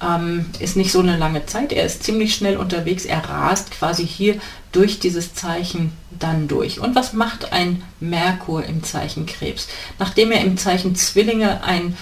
Ähm, 0.02 0.46
ist 0.60 0.78
nicht 0.78 0.92
so 0.92 1.00
eine 1.00 1.18
lange 1.18 1.46
Zeit. 1.46 1.72
Er 1.72 1.86
ist 1.86 2.04
ziemlich 2.04 2.34
schnell 2.34 2.58
unterwegs. 2.58 3.06
Er 3.06 3.24
rast 3.24 3.72
quasi 3.72 4.06
hier 4.06 4.40
durch 4.72 5.00
dieses 5.00 5.34
Zeichen 5.34 5.92
dann 6.18 6.48
durch. 6.48 6.80
Und 6.80 6.96
was 6.96 7.14
macht 7.14 7.54
ein 7.54 7.84
Merkur 8.00 8.66
im 8.66 8.84
Zeichen 8.84 9.26
Krebs? 9.26 9.68
Nachdem 10.00 10.32
er 10.32 10.42
im 10.42 10.58
Zeichen 10.58 10.96
Zwillinge 10.96 11.64
ein 11.64 11.98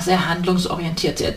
sehr 0.00 0.28
handlungsorientiert, 0.28 1.18
sehr 1.18 1.34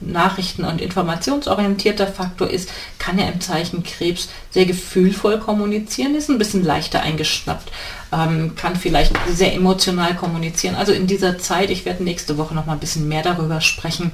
nachrichten- 0.00 0.64
und 0.64 0.80
informationsorientierter 0.80 2.06
Faktor 2.06 2.48
ist, 2.48 2.70
kann 2.98 3.18
er 3.18 3.30
im 3.30 3.40
Zeichen 3.40 3.82
Krebs 3.82 4.28
sehr 4.50 4.64
gefühlvoll 4.64 5.38
kommunizieren, 5.38 6.14
ist 6.14 6.30
ein 6.30 6.38
bisschen 6.38 6.64
leichter 6.64 7.02
eingeschnappt, 7.02 7.70
ähm, 8.12 8.54
kann 8.56 8.76
vielleicht 8.76 9.12
sehr 9.28 9.54
emotional 9.54 10.14
kommunizieren. 10.14 10.74
Also 10.74 10.92
in 10.92 11.06
dieser 11.06 11.38
Zeit, 11.38 11.70
ich 11.70 11.84
werde 11.84 12.02
nächste 12.02 12.38
Woche 12.38 12.54
noch 12.54 12.66
mal 12.66 12.72
ein 12.72 12.80
bisschen 12.80 13.08
mehr 13.08 13.22
darüber 13.22 13.60
sprechen, 13.60 14.10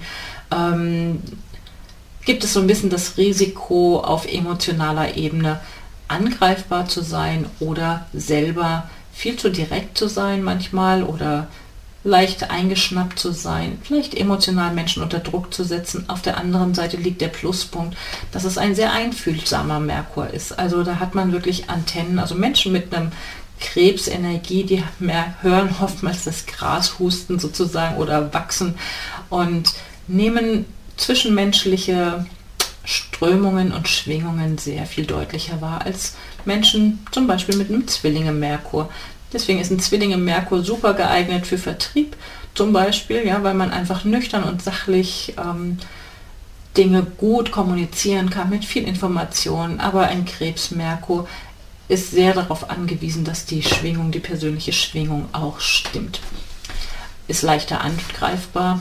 ähm, 0.51 1.23
gibt 2.25 2.45
es 2.45 2.53
so 2.53 2.61
ein 2.61 2.67
bisschen 2.67 2.91
das 2.91 3.17
Risiko 3.17 4.01
auf 4.01 4.27
emotionaler 4.27 5.17
Ebene 5.17 5.61
angreifbar 6.09 6.89
zu 6.89 7.03
sein 7.03 7.47
oder 7.61 8.07
selber 8.13 8.91
viel 9.13 9.37
zu 9.37 9.51
direkt 9.51 9.97
zu 9.99 10.09
sein 10.09 10.43
manchmal 10.43 11.03
oder 11.03 11.49
leicht 12.05 12.51
eingeschnappt 12.51 13.19
zu 13.19 13.33
sein, 13.33 13.79
vielleicht 13.83 14.15
emotional 14.15 14.73
Menschen 14.73 15.03
unter 15.03 15.21
Druck 15.21 15.55
zu 15.55 15.65
setzen. 15.65 16.05
Auf 16.09 16.23
der 16.23 16.37
anderen 16.37 16.75
Seite 16.75 16.97
liegt 16.97 17.21
der 17.21 17.29
Pluspunkt, 17.29 17.97
dass 18.33 18.45
es 18.45 18.59
ein 18.59 18.75
sehr 18.75 18.93
einfühlsamer 18.93 19.79
Merkur 19.79 20.29
ist. 20.29 20.59
Also 20.59 20.83
da 20.83 20.99
hat 20.99 21.15
man 21.15 21.33
wirklich 21.33 21.71
Antennen, 21.71 22.19
also 22.19 22.35
Menschen 22.35 22.73
mit 22.73 22.93
einem 22.93 23.13
Krebsenergie, 23.61 24.65
die 24.65 24.83
mehr 24.99 25.35
hören 25.43 25.75
oftmals 25.81 26.25
das 26.25 26.47
Gras 26.47 26.99
husten 26.99 27.39
sozusagen 27.39 27.97
oder 27.97 28.35
wachsen 28.35 28.75
und 29.31 29.73
nehmen 30.09 30.67
zwischenmenschliche 30.97 32.27
Strömungen 32.85 33.73
und 33.73 33.89
Schwingungen 33.89 34.59
sehr 34.59 34.87
viel 34.87 35.07
deutlicher 35.07 35.61
wahr 35.61 35.83
als 35.85 36.17
Menschen 36.45 37.07
zum 37.13 37.29
Beispiel 37.29 37.57
mit 37.57 37.69
einem 37.69 37.87
Zwillinge 37.87 38.33
Merkur. 38.33 38.91
Deswegen 39.33 39.61
ist 39.61 39.71
ein 39.71 39.81
Zwillinge 39.81 40.17
Merkur 40.17 40.63
super 40.63 40.95
geeignet 40.95 41.47
für 41.47 41.59
Vertrieb, 41.59 42.17
zum 42.55 42.73
Beispiel, 42.73 43.27
ja, 43.27 43.43
weil 43.43 43.55
man 43.55 43.71
einfach 43.71 44.05
nüchtern 44.05 44.45
und 44.45 44.63
sachlich 44.63 45.35
ähm, 45.39 45.79
Dinge 46.77 47.03
gut 47.03 47.51
kommunizieren 47.51 48.31
kann 48.31 48.51
mit 48.51 48.65
viel 48.65 48.87
Information. 48.87 49.81
Aber 49.81 50.07
ein 50.07 50.25
Krebs 50.25 50.71
Merkur 50.71 51.29
ist 51.89 52.11
sehr 52.11 52.35
darauf 52.35 52.71
angewiesen, 52.71 53.25
dass 53.25 53.47
die 53.47 53.63
Schwingung, 53.63 54.13
die 54.13 54.21
persönliche 54.21 54.73
Schwingung 54.73 55.29
auch 55.33 55.61
stimmt. 55.61 56.21
Ist 57.29 57.43
leichter 57.43 57.81
angreifbar, 57.81 58.81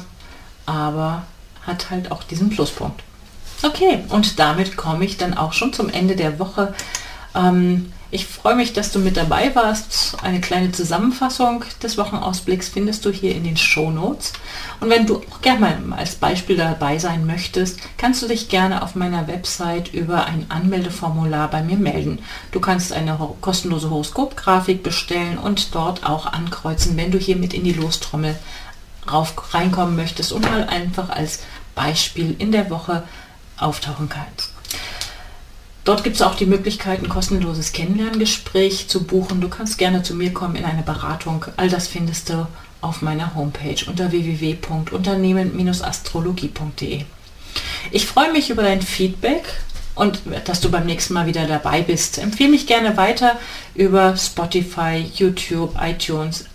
aber 0.65 1.23
hat 1.65 1.89
halt 1.89 2.11
auch 2.11 2.23
diesen 2.23 2.49
Pluspunkt. 2.49 3.03
Okay, 3.63 3.99
und 4.09 4.39
damit 4.39 4.75
komme 4.75 5.05
ich 5.05 5.17
dann 5.17 5.35
auch 5.35 5.53
schon 5.53 5.73
zum 5.73 5.89
Ende 5.89 6.15
der 6.15 6.39
Woche. 6.39 6.73
Ähm, 7.35 7.91
ich 8.13 8.25
freue 8.25 8.55
mich, 8.55 8.73
dass 8.73 8.91
du 8.91 8.99
mit 8.99 9.15
dabei 9.15 9.55
warst. 9.55 10.17
Eine 10.21 10.41
kleine 10.41 10.73
Zusammenfassung 10.73 11.63
des 11.81 11.97
Wochenausblicks 11.97 12.67
findest 12.67 13.05
du 13.05 13.09
hier 13.09 13.33
in 13.33 13.45
den 13.45 13.55
Show 13.55 13.89
Notes. 13.89 14.33
Und 14.81 14.89
wenn 14.89 15.05
du 15.05 15.21
auch 15.31 15.41
gerne 15.41 15.79
mal 15.79 15.97
als 15.97 16.15
Beispiel 16.15 16.57
dabei 16.57 16.99
sein 16.99 17.25
möchtest, 17.25 17.79
kannst 17.95 18.21
du 18.21 18.27
dich 18.27 18.49
gerne 18.49 18.83
auf 18.83 18.95
meiner 18.95 19.29
Website 19.29 19.93
über 19.93 20.25
ein 20.25 20.45
Anmeldeformular 20.49 21.49
bei 21.49 21.63
mir 21.63 21.77
melden. 21.77 22.19
Du 22.51 22.59
kannst 22.59 22.91
eine 22.91 23.17
kostenlose 23.39 23.89
Horoskopgrafik 23.89 24.83
bestellen 24.83 25.37
und 25.37 25.73
dort 25.73 26.05
auch 26.05 26.25
ankreuzen, 26.25 26.97
wenn 26.97 27.11
du 27.11 27.17
hier 27.17 27.37
mit 27.37 27.53
in 27.53 27.63
die 27.63 27.71
Lostrommel 27.71 28.37
rauf, 29.09 29.53
reinkommen 29.53 29.95
möchtest 29.95 30.33
und 30.33 30.41
mal 30.41 30.65
einfach 30.67 31.09
als 31.09 31.39
Beispiel 31.75 32.35
in 32.39 32.51
der 32.51 32.69
Woche 32.69 33.03
auftauchen 33.57 34.09
kannst. 34.09 34.50
Dort 35.83 36.03
gibt 36.03 36.15
es 36.15 36.21
auch 36.21 36.35
die 36.35 36.45
Möglichkeit, 36.45 37.01
ein 37.01 37.09
kostenloses 37.09 37.73
Kennenlerngespräch 37.73 38.87
zu 38.87 39.03
buchen. 39.03 39.41
Du 39.41 39.49
kannst 39.49 39.79
gerne 39.79 40.03
zu 40.03 40.13
mir 40.13 40.31
kommen 40.31 40.55
in 40.55 40.65
eine 40.65 40.83
Beratung. 40.83 41.43
All 41.57 41.69
das 41.69 41.87
findest 41.87 42.29
du 42.29 42.45
auf 42.81 43.01
meiner 43.01 43.33
Homepage 43.33 43.83
unter 43.87 44.11
www.unternehmen-astrologie.de. 44.11 47.05
Ich 47.91 48.05
freue 48.05 48.31
mich 48.31 48.51
über 48.51 48.63
dein 48.63 48.81
Feedback 48.81 49.43
und 49.95 50.21
dass 50.45 50.61
du 50.61 50.69
beim 50.69 50.85
nächsten 50.85 51.13
Mal 51.13 51.25
wieder 51.25 51.47
dabei 51.47 51.81
bist. 51.81 52.19
Empfehle 52.19 52.51
mich 52.51 52.67
gerne 52.67 52.95
weiter 52.95 53.37
über 53.75 54.15
Spotify, 54.15 55.03
YouTube, 55.15 55.75
iTunes, 55.81 56.45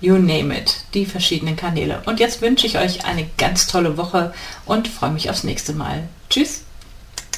you 0.00 0.18
name 0.18 0.56
it, 0.56 0.84
die 0.92 1.06
verschiedenen 1.06 1.56
Kanäle. 1.56 2.02
Und 2.06 2.20
jetzt 2.20 2.42
wünsche 2.42 2.66
ich 2.66 2.78
euch 2.78 3.04
eine 3.04 3.28
ganz 3.38 3.68
tolle 3.68 3.96
Woche 3.96 4.34
und 4.66 4.88
freue 4.88 5.12
mich 5.12 5.30
aufs 5.30 5.44
nächste 5.44 5.72
Mal. 5.72 6.08
Tschüss! 6.28 6.65